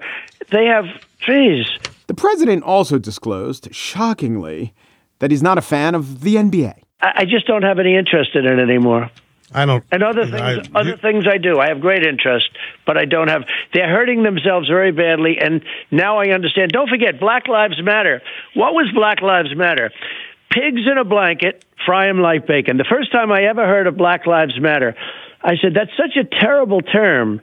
They 0.50 0.66
have 0.66 0.86
trees. 1.20 1.68
The 2.08 2.14
president 2.14 2.64
also 2.64 3.00
disclosed, 3.00 3.74
shockingly, 3.74 4.74
that 5.20 5.32
he's 5.32 5.44
not 5.44 5.58
a 5.58 5.62
fan 5.62 5.94
of 5.94 6.22
the 6.22 6.36
NBA. 6.36 6.74
I, 7.02 7.12
I 7.16 7.26
just 7.26 7.48
don't 7.48 7.64
have 7.64 7.80
any 7.80 7.98
interest 7.98 8.32
in 8.36 8.46
it 8.46 8.60
anymore. 8.60 9.10
I 9.54 9.66
don't. 9.66 9.84
And 9.92 10.04
other 10.04 10.26
things, 10.26 10.70
I, 10.74 10.80
other 10.80 10.92
you, 10.92 10.98
things 10.98 11.26
I 11.32 11.38
do. 11.38 11.60
I 11.60 11.70
have 11.70 11.80
great 11.80 12.06
interest, 12.06 12.50
but 12.86 12.98
I 12.98 13.06
don't 13.06 13.28
have. 13.28 13.44
They're 13.74 13.90
hurting 13.90 14.24
themselves 14.24 14.68
very 14.68 14.92
badly, 14.92 15.38
and 15.40 15.62
now 15.92 16.18
I 16.20 16.34
understand. 16.34 16.72
Don't 16.72 16.90
forget, 16.90 17.20
Black 17.20 17.48
Lives 17.48 17.82
Matter. 17.82 18.22
What 18.56 18.74
was 18.74 18.92
Black 18.94 19.22
Lives 19.22 19.56
Matter? 19.56 19.92
Pigs 20.52 20.82
in 20.90 20.98
a 20.98 21.04
blanket, 21.04 21.64
fry 21.86 22.08
'em 22.08 22.20
like 22.20 22.48
bacon. 22.48 22.78
The 22.78 22.86
first 22.90 23.12
time 23.12 23.32
I 23.32 23.44
ever 23.44 23.66
heard 23.68 23.88
of 23.88 23.98
Black 23.98 24.26
Lives 24.26 24.60
Matter, 24.60 24.96
I 25.44 25.58
said 25.62 25.74
that's 25.74 25.92
such 25.98 26.18
a 26.18 26.24
terrible 26.24 26.82
term 26.82 27.42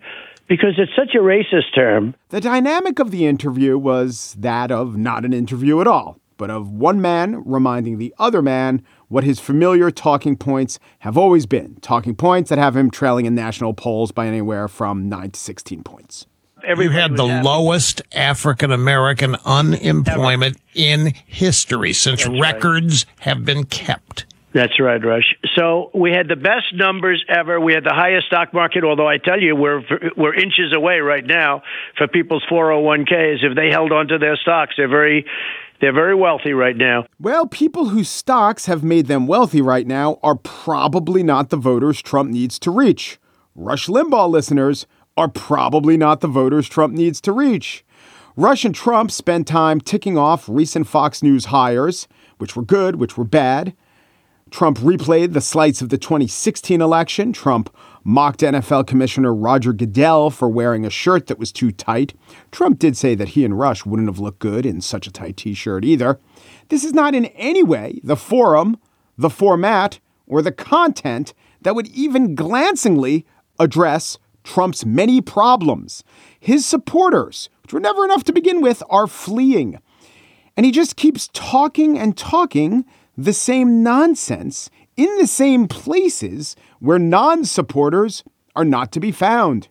because 0.49 0.75
it's 0.79 0.93
such 0.97 1.15
a 1.15 1.19
racist 1.19 1.75
term. 1.75 2.15
The 2.31 2.41
dynamic 2.41 2.99
of 2.99 3.11
the 3.11 3.27
interview 3.27 3.79
was 3.79 4.37
that 4.41 4.71
of 4.71 4.97
not 4.97 5.25
an 5.25 5.33
interview 5.33 5.81
at 5.81 5.87
all, 5.87 6.19
but 6.43 6.51
of 6.51 6.69
one 6.69 7.01
man 7.01 7.41
reminding 7.47 7.99
the 7.99 8.13
other 8.19 8.43
man 8.43 8.83
what 9.07 9.23
his 9.23 9.39
familiar 9.39 9.93
talking 9.93 10.37
points 10.37 10.81
have 10.99 11.17
always 11.17 11.47
been 11.47 11.77
talking 11.83 12.17
points 12.17 12.51
that 12.51 12.59
have 12.59 12.77
him 12.77 12.91
trailing 12.91 13.27
in 13.27 13.35
national 13.37 13.73
polls 13.73 14.11
by 14.11 14.27
anywhere 14.27 14.67
from 14.67 15.09
9 15.09 15.31
to 15.31 15.39
16 15.39 15.85
points. 15.85 16.27
you 16.61 16.69
Everybody 16.69 17.01
had 17.01 17.17
the 17.17 17.29
happy. 17.29 17.47
lowest 17.47 18.03
African 18.13 18.73
American 18.73 19.37
unemployment 19.45 20.57
in 20.75 21.15
history 21.27 21.93
since 21.93 22.27
records 22.27 23.07
have 23.21 23.45
been 23.45 23.63
kept. 23.63 24.27
That's 24.53 24.79
right, 24.79 25.03
Rush. 25.03 25.35
So 25.57 25.91
we 25.95 26.11
had 26.11 26.29
the 26.29 26.37
best 26.37 26.75
numbers 26.75 27.25
ever. 27.29 27.59
We 27.59 27.73
had 27.73 27.85
the 27.85 27.95
highest 27.95 28.27
stock 28.27 28.53
market, 28.53 28.85
although 28.85 29.09
I 29.09 29.17
tell 29.17 29.41
you, 29.41 29.57
we're 29.57 29.83
we're 30.17 30.35
inches 30.35 30.75
away 30.75 30.99
right 30.99 31.25
now 31.25 31.63
for 31.97 32.07
people's 32.07 32.45
401ks. 32.51 33.43
If 33.43 33.57
they 33.57 33.71
held 33.71 33.93
onto 33.93 34.19
their 34.19 34.37
stocks, 34.37 34.75
they're 34.77 34.89
very 34.89 35.25
they're 35.83 35.93
very 35.93 36.15
wealthy 36.15 36.53
right 36.53 36.77
now. 36.77 37.05
Well, 37.19 37.47
people 37.47 37.89
whose 37.89 38.09
stocks 38.09 38.67
have 38.67 38.85
made 38.85 39.09
them 39.09 39.27
wealthy 39.27 39.61
right 39.61 39.87
now 39.87 40.21
are 40.23 40.37
probably 40.37 41.25
not 41.25 41.51
the 41.51 41.57
voters 41.57 42.01
Trump 42.01 42.31
needs 42.31 42.61
to 42.61 42.71
reach. 42.71 43.19
Rush 43.57 43.89
Limbaugh 43.89 44.31
listeners 44.31 44.87
are 45.17 45.27
probably 45.27 45.97
not 45.97 46.21
the 46.21 46.29
voters 46.29 46.69
Trump 46.69 46.95
needs 46.95 47.21
to 47.23 47.33
reach. 47.33 47.85
Rush 48.37 48.65
and 48.65 48.73
Trump 48.73 49.11
spent 49.11 49.49
time 49.49 49.81
ticking 49.81 50.17
off 50.17 50.49
recent 50.49 50.87
Fox 50.87 51.21
News 51.21 51.47
hires, 51.47 52.07
which 52.39 52.55
were 52.55 52.63
good, 52.63 52.97
which 52.97 53.19
were 53.19 53.25
bad. 53.25 53.75
Trump 54.53 54.79
replayed 54.79 55.33
the 55.33 55.41
slights 55.41 55.83
of 55.83 55.89
the 55.89 55.99
2016 55.99 56.81
election. 56.81 57.33
Trump 57.33 57.75
mocked 58.05 58.41
NFL 58.41 58.87
Commissioner 58.87 59.35
Roger 59.35 59.73
Goodell 59.73 60.31
for 60.31 60.49
wearing 60.49 60.85
a 60.85 60.91
shirt 60.91 61.27
that 61.27 61.39
was 61.39 61.53
too 61.53 61.71
tight. 61.71 62.15
Trump 62.51 62.79
did 62.79 62.97
say 62.97 63.15
that 63.15 63.31
he 63.31 63.45
and 63.45 63.59
Rush 63.59 63.85
wouldn't 63.87 64.09
have 64.09 64.19
looked 64.19 64.39
good 64.39 64.67
in 64.67 64.81
such 64.81 65.07
a 65.07 65.13
tight 65.13 65.37
t 65.37 65.55
shirt 65.55 65.85
either. 65.85 66.19
This 66.69 66.85
is 66.85 66.93
not 66.93 67.15
in 67.15 67.27
any 67.27 67.63
way 67.63 68.01
the 68.03 68.17
forum, 68.17 68.79
the 69.17 69.31
format, 69.31 70.01
or 70.27 70.43
the 70.43 70.53
content 70.53 71.35
that 71.63 71.75
would 71.75 71.89
even 71.89 72.35
glancingly 72.35 73.27
address 73.59 74.19
Trump's 74.45 74.85
many 74.85 75.21
problems. 75.21 76.03
His 76.39 76.67
supporters, 76.67 77.49
which 77.63 77.73
were 77.73 77.81
never 77.81 78.05
enough 78.05 78.25
to 78.25 78.33
begin 78.33 78.61
with, 78.61 78.83
are 78.91 79.07
fleeing. 79.07 79.79
And 80.57 80.67
he 80.67 80.73
just 80.73 80.97
keeps 80.97 81.29
talking 81.33 81.99
and 81.99 82.17
talking 82.17 82.85
the 83.17 83.33
same 83.33 83.83
nonsense 83.83 84.71
in 84.97 85.17
the 85.19 85.27
same 85.27 85.69
places 85.69 86.57
where 86.83 86.99
non 86.99 87.45
supporters 87.45 88.25
are 88.57 88.65
not 88.65 88.91
to 88.93 89.01
be 89.01 89.13
found. 89.13 89.69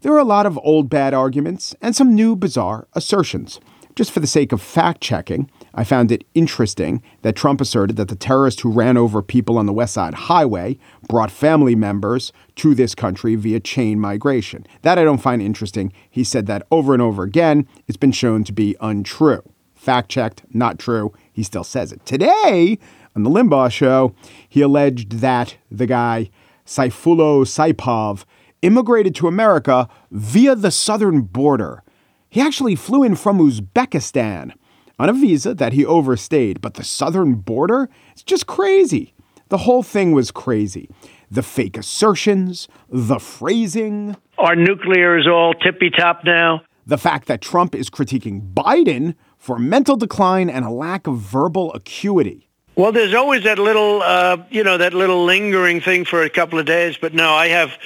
There 0.00 0.12
are 0.12 0.18
a 0.18 0.24
lot 0.24 0.46
of 0.46 0.58
old 0.62 0.88
bad 0.88 1.12
arguments 1.14 1.74
and 1.82 1.94
some 1.94 2.14
new 2.14 2.34
bizarre 2.34 2.88
assertions. 2.94 3.60
Just 3.94 4.10
for 4.10 4.20
the 4.20 4.26
sake 4.26 4.50
of 4.50 4.60
fact 4.60 5.00
checking, 5.00 5.48
I 5.72 5.84
found 5.84 6.10
it 6.10 6.24
interesting 6.34 7.02
that 7.22 7.36
Trump 7.36 7.60
asserted 7.60 7.96
that 7.96 8.08
the 8.08 8.16
terrorist 8.16 8.62
who 8.62 8.72
ran 8.72 8.96
over 8.96 9.22
people 9.22 9.56
on 9.56 9.66
the 9.66 9.72
West 9.72 9.94
Side 9.94 10.14
Highway 10.14 10.78
brought 11.08 11.30
family 11.30 11.76
members 11.76 12.32
to 12.56 12.74
this 12.74 12.94
country 12.94 13.36
via 13.36 13.60
chain 13.60 14.00
migration. 14.00 14.66
That 14.82 14.98
I 14.98 15.04
don't 15.04 15.22
find 15.22 15.40
interesting. 15.40 15.92
He 16.10 16.24
said 16.24 16.46
that 16.46 16.66
over 16.72 16.92
and 16.92 17.02
over 17.02 17.22
again. 17.22 17.68
It's 17.86 17.98
been 17.98 18.12
shown 18.12 18.42
to 18.44 18.52
be 18.52 18.74
untrue. 18.80 19.42
Fact 19.74 20.10
checked, 20.10 20.42
not 20.50 20.78
true. 20.78 21.12
He 21.32 21.42
still 21.42 21.64
says 21.64 21.92
it. 21.92 22.04
Today, 22.06 22.78
on 23.14 23.22
the 23.22 23.30
Limbaugh 23.30 23.70
show, 23.70 24.14
he 24.48 24.60
alleged 24.60 25.20
that 25.20 25.56
the 25.70 25.86
guy, 25.86 26.30
Sayfullo 26.66 27.44
Saipov, 27.44 28.24
immigrated 28.62 29.14
to 29.16 29.28
America 29.28 29.88
via 30.10 30.54
the 30.54 30.70
southern 30.70 31.22
border. 31.22 31.82
He 32.30 32.40
actually 32.40 32.74
flew 32.74 33.02
in 33.04 33.14
from 33.14 33.38
Uzbekistan 33.38 34.52
on 34.98 35.08
a 35.08 35.12
visa 35.12 35.54
that 35.54 35.72
he 35.72 35.84
overstayed, 35.84 36.60
but 36.60 36.74
the 36.74 36.84
southern 36.84 37.34
border? 37.34 37.88
It's 38.12 38.22
just 38.22 38.46
crazy. 38.46 39.14
The 39.48 39.58
whole 39.58 39.82
thing 39.82 40.12
was 40.12 40.30
crazy. 40.30 40.88
The 41.30 41.42
fake 41.42 41.76
assertions, 41.76 42.66
the 42.88 43.18
phrasing, 43.18 44.16
Our 44.38 44.56
nuclear 44.56 45.18
is 45.18 45.26
all 45.28 45.52
tippy 45.54 45.90
top 45.90 46.20
now. 46.24 46.62
the 46.86 46.98
fact 46.98 47.28
that 47.28 47.40
Trump 47.40 47.74
is 47.74 47.88
critiquing 47.90 48.52
Biden 48.52 49.14
for 49.38 49.58
mental 49.58 49.96
decline 49.96 50.50
and 50.50 50.64
a 50.64 50.70
lack 50.70 51.06
of 51.06 51.18
verbal 51.18 51.72
acuity. 51.74 52.48
Well, 52.76 52.90
there's 52.90 53.14
always 53.14 53.44
that 53.44 53.58
little, 53.58 54.02
uh, 54.02 54.38
you 54.50 54.64
know, 54.64 54.78
that 54.78 54.94
little 54.94 55.24
lingering 55.24 55.80
thing 55.80 56.04
for 56.04 56.22
a 56.22 56.30
couple 56.30 56.58
of 56.58 56.66
days. 56.66 56.96
But 57.00 57.14
no, 57.14 57.32
I 57.32 57.46
have, 57.46 57.78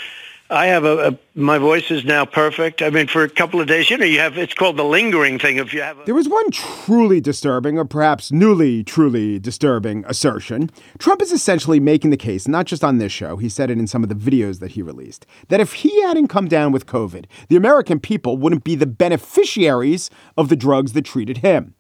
I 0.49 0.69
have 0.69 0.85
a, 0.85 1.09
a 1.09 1.19
my 1.35 1.59
voice 1.59 1.91
is 1.91 2.07
now 2.07 2.25
perfect. 2.25 2.81
I 2.81 2.89
mean, 2.89 3.07
for 3.07 3.23
a 3.23 3.29
couple 3.29 3.61
of 3.61 3.67
days, 3.67 3.91
you 3.91 3.99
know, 3.99 4.07
you 4.07 4.19
have 4.21 4.39
it's 4.39 4.55
called 4.55 4.79
the 4.79 4.85
lingering 4.85 5.39
thing. 5.39 5.59
If 5.59 5.75
you 5.75 5.83
have, 5.83 5.99
a, 5.99 6.05
There 6.07 6.15
was 6.15 6.27
one 6.27 6.51
truly 6.51 7.21
disturbing, 7.21 7.79
or 7.79 7.85
perhaps 7.85 8.33
newly 8.33 8.83
truly 8.83 9.39
disturbing, 9.39 10.07
assertion. 10.07 10.71
Trump 10.99 11.21
is 11.21 11.33
essentially 11.33 11.81
making 11.81 12.09
the 12.09 12.17
case, 12.17 12.49
not 12.49 12.65
just 12.65 12.83
on 12.83 12.97
this 12.97 13.13
show, 13.13 13.37
he 13.37 13.51
said 13.51 13.71
it 13.71 13.77
in 13.77 13.87
some 13.87 14.03
of 14.03 14.09
the 14.09 14.15
videos 14.15 14.59
that 14.61 14.71
he 14.71 14.81
released, 14.81 15.27
that 15.49 15.61
if 15.61 15.75
he 15.75 16.01
hadn't 16.01 16.29
come 16.29 16.49
down 16.49 16.73
with 16.73 16.87
COVID, 16.87 17.27
the 17.49 17.57
American 17.57 18.01
people 18.01 18.39
wouldn't 18.39 18.65
be 18.65 18.75
the 18.75 18.87
beneficiaries 18.87 20.09
of 20.39 20.49
the 20.49 20.57
drugs 20.57 20.95
that 20.95 21.05
treated 21.05 21.39
him. 21.39 21.75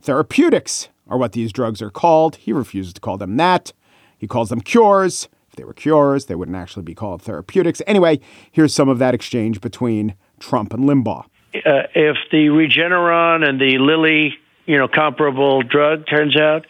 Therapeutics 0.00 0.88
are 1.08 1.18
what 1.18 1.32
these 1.32 1.52
drugs 1.52 1.80
are 1.82 1.90
called. 1.90 2.36
He 2.36 2.52
refuses 2.52 2.92
to 2.94 3.00
call 3.00 3.16
them 3.18 3.36
that. 3.36 3.72
He 4.16 4.26
calls 4.26 4.48
them 4.48 4.60
cures. 4.60 5.28
If 5.48 5.56
they 5.56 5.64
were 5.64 5.74
cures, 5.74 6.26
they 6.26 6.34
wouldn't 6.34 6.56
actually 6.56 6.82
be 6.82 6.94
called 6.94 7.22
therapeutics. 7.22 7.80
Anyway, 7.86 8.20
here's 8.50 8.74
some 8.74 8.88
of 8.88 8.98
that 8.98 9.14
exchange 9.14 9.60
between 9.60 10.14
Trump 10.38 10.72
and 10.72 10.84
Limbaugh. 10.84 11.24
uh, 11.54 11.88
if 11.94 12.16
the 12.30 12.48
Regeneron 12.48 13.48
and 13.48 13.60
the 13.60 13.78
Lilly, 13.78 14.38
you 14.66 14.78
know, 14.78 14.88
comparable 14.88 15.62
drug 15.62 16.06
turns 16.06 16.36
out, 16.36 16.66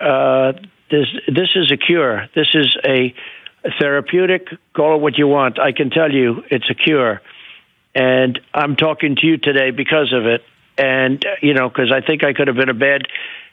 uh, 0.00 0.52
this 0.90 1.06
this 1.26 1.50
is 1.54 1.70
a 1.70 1.76
cure. 1.76 2.28
This 2.34 2.48
is 2.54 2.76
a 2.84 3.14
therapeutic. 3.78 4.48
Call 4.74 4.96
it 4.96 5.00
what 5.00 5.18
you 5.18 5.26
want. 5.26 5.58
I 5.58 5.72
can 5.72 5.90
tell 5.90 6.10
you, 6.10 6.42
it's 6.50 6.70
a 6.70 6.74
cure. 6.74 7.20
And 7.94 8.38
I'm 8.54 8.76
talking 8.76 9.16
to 9.16 9.26
you 9.26 9.38
today 9.38 9.70
because 9.70 10.12
of 10.12 10.26
it. 10.26 10.42
And 10.78 11.24
uh, 11.24 11.30
you 11.42 11.54
know, 11.54 11.68
because 11.68 11.92
I 11.92 12.00
think 12.00 12.24
I 12.24 12.32
could 12.32 12.46
have 12.46 12.56
been 12.56 12.68
a 12.68 12.74
bad, 12.74 13.02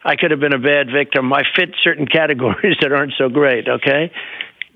I 0.05 0.15
could 0.15 0.29
have 0.29 0.39
been 0.39 0.53
a 0.53 0.59
bad 0.59 0.87
victim. 0.91 1.33
I 1.33 1.41
fit 1.55 1.71
certain 1.83 2.05
categories 2.19 2.77
that 2.81 2.91
aren't 2.93 3.13
so 3.17 3.27
great. 3.27 3.67
Okay, 3.67 4.11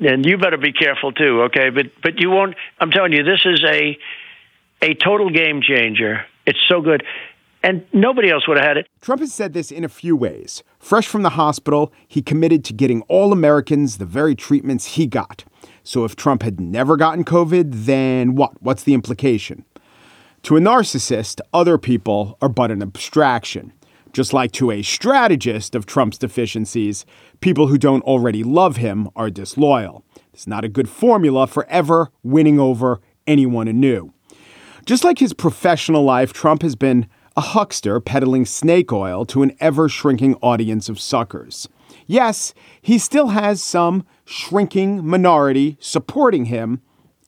and 0.02 0.26
you 0.26 0.38
better 0.38 0.58
be 0.58 0.74
careful 0.74 1.12
too. 1.12 1.44
Okay, 1.44 1.70
but 1.70 1.86
but 2.04 2.20
you 2.20 2.32
won't. 2.32 2.56
I'm 2.80 2.92
telling 2.92 3.14
you, 3.14 3.24
this 3.24 3.46
is 3.46 3.64
a 3.64 3.98
a 4.82 4.96
total 4.96 5.30
game 5.30 5.62
changer. 5.62 6.26
It's 6.46 6.60
so 6.68 6.82
good. 6.82 7.04
And 7.62 7.86
nobody 7.92 8.32
else 8.32 8.48
would 8.48 8.58
have 8.58 8.66
had 8.66 8.78
it. 8.78 8.88
Trump 9.02 9.20
has 9.20 9.34
said 9.34 9.52
this 9.52 9.70
in 9.70 9.84
a 9.84 9.90
few 9.90 10.16
ways. 10.16 10.64
Fresh 10.80 11.08
from 11.08 11.24
the 11.24 11.32
hospital, 11.32 11.92
he 12.08 12.22
committed 12.22 12.64
to 12.64 12.74
getting 12.74 13.02
all 13.10 13.34
Americans 13.34 13.98
the 13.98 14.06
very 14.06 14.34
treatments 14.34 14.96
he 14.96 15.08
got. 15.08 15.44
So 15.84 16.06
if 16.06 16.16
Trump 16.16 16.42
had 16.42 16.62
never 16.62 16.96
gotten 16.96 17.26
COVID, 17.26 17.86
then 17.86 18.36
what? 18.36 18.62
What's 18.64 18.84
the 18.84 18.94
implication? 18.94 19.66
To 20.44 20.56
a 20.56 20.62
narcissist, 20.62 21.42
other 21.54 21.78
people 21.78 22.38
are 22.42 22.48
but 22.48 22.72
an 22.72 22.82
abstraction. 22.82 23.74
Just 24.12 24.34
like 24.34 24.52
to 24.54 24.72
a 24.72 24.82
strategist 24.82 25.76
of 25.76 25.86
Trump's 25.86 26.18
deficiencies, 26.18 27.06
people 27.42 27.68
who 27.68 27.78
don't 27.78 28.04
already 28.04 28.44
love 28.44 28.78
him 28.78 29.08
are 29.16 29.30
disloyal. 29.30 30.04
It's 30.34 30.48
not 30.48 30.66
a 30.66 30.70
good 30.70 30.90
formula 30.90 31.46
for 31.48 31.68
ever 31.68 32.10
winning 32.24 32.60
over 32.60 33.02
anyone 33.28 33.68
anew. 33.68 34.14
Just 34.86 35.04
like 35.04 35.20
his 35.20 35.34
professional 35.34 36.04
life, 36.04 36.34
Trump 36.34 36.64
has 36.64 36.76
been 36.76 37.08
a 37.38 37.42
huckster 37.42 38.00
peddling 38.00 38.46
snake 38.46 38.92
oil 38.92 39.26
to 39.26 39.44
an 39.44 39.56
ever 39.60 39.88
shrinking 39.88 40.36
audience 40.42 40.90
of 40.90 41.00
suckers. 41.00 41.70
Yes, 42.08 42.54
he 42.82 42.98
still 42.98 43.28
has 43.28 43.62
some 43.62 44.06
shrinking 44.26 45.06
minority 45.06 45.78
supporting 45.80 46.46
him. 46.46 46.82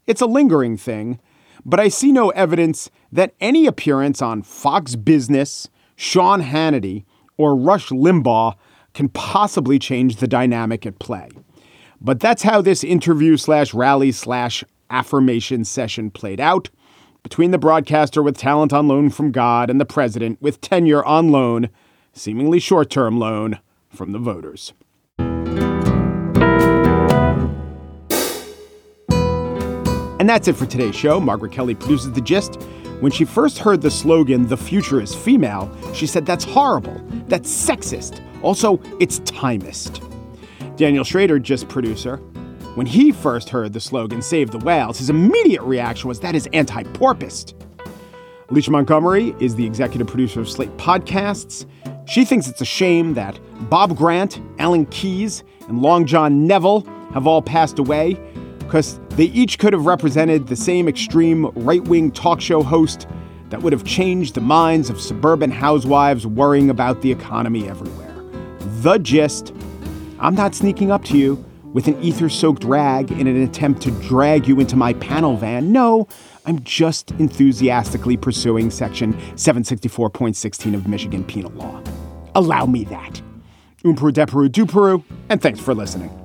It's 0.08 0.22
a 0.22 0.26
lingering 0.26 0.76
thing, 0.78 1.20
but 1.64 1.80
I 1.80 1.88
see 1.88 2.12
no 2.12 2.32
evidence 2.32 2.90
that 3.12 3.36
any 3.40 3.68
appearance 3.68 4.22
on 4.22 4.42
Fox 4.42 4.96
Business, 4.96 5.70
Sean 6.02 6.42
Hannity, 6.42 7.06
or 7.38 7.56
Rush 7.56 7.90
Limbaugh 7.90 8.56
can 8.96 9.08
possibly 9.10 9.78
change 9.78 10.16
the 10.16 10.28
dynamic 10.28 10.84
at 10.88 10.98
play. 10.98 11.30
But 12.02 12.20
that's 12.20 12.42
how 12.42 12.60
this 12.60 12.84
interview 12.84 13.38
slash 13.38 13.72
rally 13.72 14.12
slash 14.12 14.64
affirmation 14.90 15.64
session 15.64 16.10
played 16.10 16.40
out 16.40 16.72
between 17.22 17.52
the 17.52 17.60
broadcaster 17.60 18.24
with 18.24 18.36
talent 18.36 18.74
on 18.74 18.88
loan 18.88 19.12
from 19.12 19.32
God 19.32 19.70
and 19.70 19.80
the 19.80 19.86
president 19.86 20.42
with 20.42 20.60
tenure 20.60 21.06
on 21.06 21.32
loan, 21.32 21.70
seemingly 22.14 22.58
short 22.58 22.90
term 22.90 23.20
loan 23.20 23.60
from 23.92 24.12
the 24.12 24.18
voters. 24.18 24.74
And 30.20 30.28
that's 30.28 30.48
it 30.48 30.56
for 30.56 30.66
today's 30.66 30.96
show. 30.96 31.20
Margaret 31.20 31.52
Kelley 31.52 31.76
produces 31.76 32.14
The 32.14 32.22
Gist. 32.22 32.60
When 33.02 33.12
she 33.12 33.26
first 33.26 33.58
heard 33.58 33.82
the 33.82 33.90
slogan, 33.90 34.48
The 34.48 34.56
future 34.56 35.02
is 35.02 35.16
female, 35.16 35.76
she 35.94 36.06
said, 36.06 36.24
That's 36.24 36.44
horrible. 36.44 37.02
That's 37.28 37.50
sexist. 37.50 38.22
Also, 38.44 38.80
it's 39.00 39.20
timist. 39.22 40.08
Daniel 40.78 41.04
Schroeder, 41.04 41.40
just 41.40 41.68
producer, 41.68 42.18
when 42.76 42.86
he 42.86 43.12
first 43.12 43.50
heard 43.50 43.74
the 43.74 43.80
slogan, 43.80 44.22
Save 44.22 44.52
the 44.52 44.60
Whales, 44.60 45.00
his 45.00 45.10
immediate 45.10 45.64
reaction 45.64 46.10
was, 46.10 46.20
That 46.20 46.36
is 46.36 46.48
anti 46.54 46.84
porpist. 46.84 47.56
Alicia 48.52 48.70
Montgomery 48.70 49.34
is 49.40 49.56
the 49.56 49.66
executive 49.66 50.06
producer 50.06 50.40
of 50.40 50.48
Slate 50.48 50.76
Podcasts. 50.78 51.66
She 52.08 52.24
thinks 52.24 52.48
it's 52.48 52.62
a 52.62 52.66
shame 52.66 53.16
that 53.16 53.40
Bob 53.68 53.98
Grant, 53.98 54.40
Alan 54.60 54.86
Keyes, 54.88 55.44
and 55.68 55.82
Long 55.82 56.06
John 56.06 56.46
Nebel 56.46 56.82
have 57.14 57.26
all 57.26 57.42
passed 57.42 57.80
away 57.80 58.14
because 58.72 59.02
they 59.18 59.26
each 59.26 59.60
could 59.60 59.74
have 59.74 59.86
represented 59.86 60.48
the 60.48 60.56
same 60.56 60.88
extreme 60.88 61.46
right 61.56 61.84
wing 61.90 62.10
talk 62.10 62.40
show 62.40 62.64
host 62.64 63.06
that 63.50 63.62
would 63.62 63.74
have 63.74 63.84
changed 63.84 64.34
the 64.34 64.40
minds 64.40 64.90
of 64.90 64.98
suburban 64.98 65.52
housewives 65.52 66.26
worrying 66.26 66.70
about 66.70 67.02
the 67.02 67.12
economy 67.12 67.68
everywhere. 67.68 68.16
The 68.80 68.98
gist 69.00 69.54
I'm 70.20 70.36
not 70.36 70.56
sneaking 70.56 70.90
up 70.90 71.04
to 71.06 71.18
you 71.18 71.36
with 71.74 71.90
an 71.90 72.02
ether 72.02 72.30
soaked 72.30 72.64
rag 72.64 73.12
in 73.12 73.28
an 73.28 73.44
attempt 73.44 73.82
to 73.82 73.92
drag 74.08 74.48
you 74.48 74.62
into 74.62 74.78
my 74.78 74.94
panel 74.94 75.36
van. 75.36 75.74
No, 75.74 76.08
I'm 76.46 76.64
just 76.64 77.12
enthusiastically 77.12 78.16
pursuing 78.16 78.72
Section 78.72 79.16
764.16 79.36 80.76
of 80.76 80.88
Michigan 80.88 81.26
penal 81.26 81.52
law. 81.52 81.84
Allow 82.36 82.68
me 82.68 82.86
that. 82.86 83.22
Umperu, 83.84 84.14
deperu, 84.14 84.48
duperu, 84.48 85.04
and 85.28 85.42
thanks 85.42 85.60
for 85.60 85.74
listening. 85.74 86.21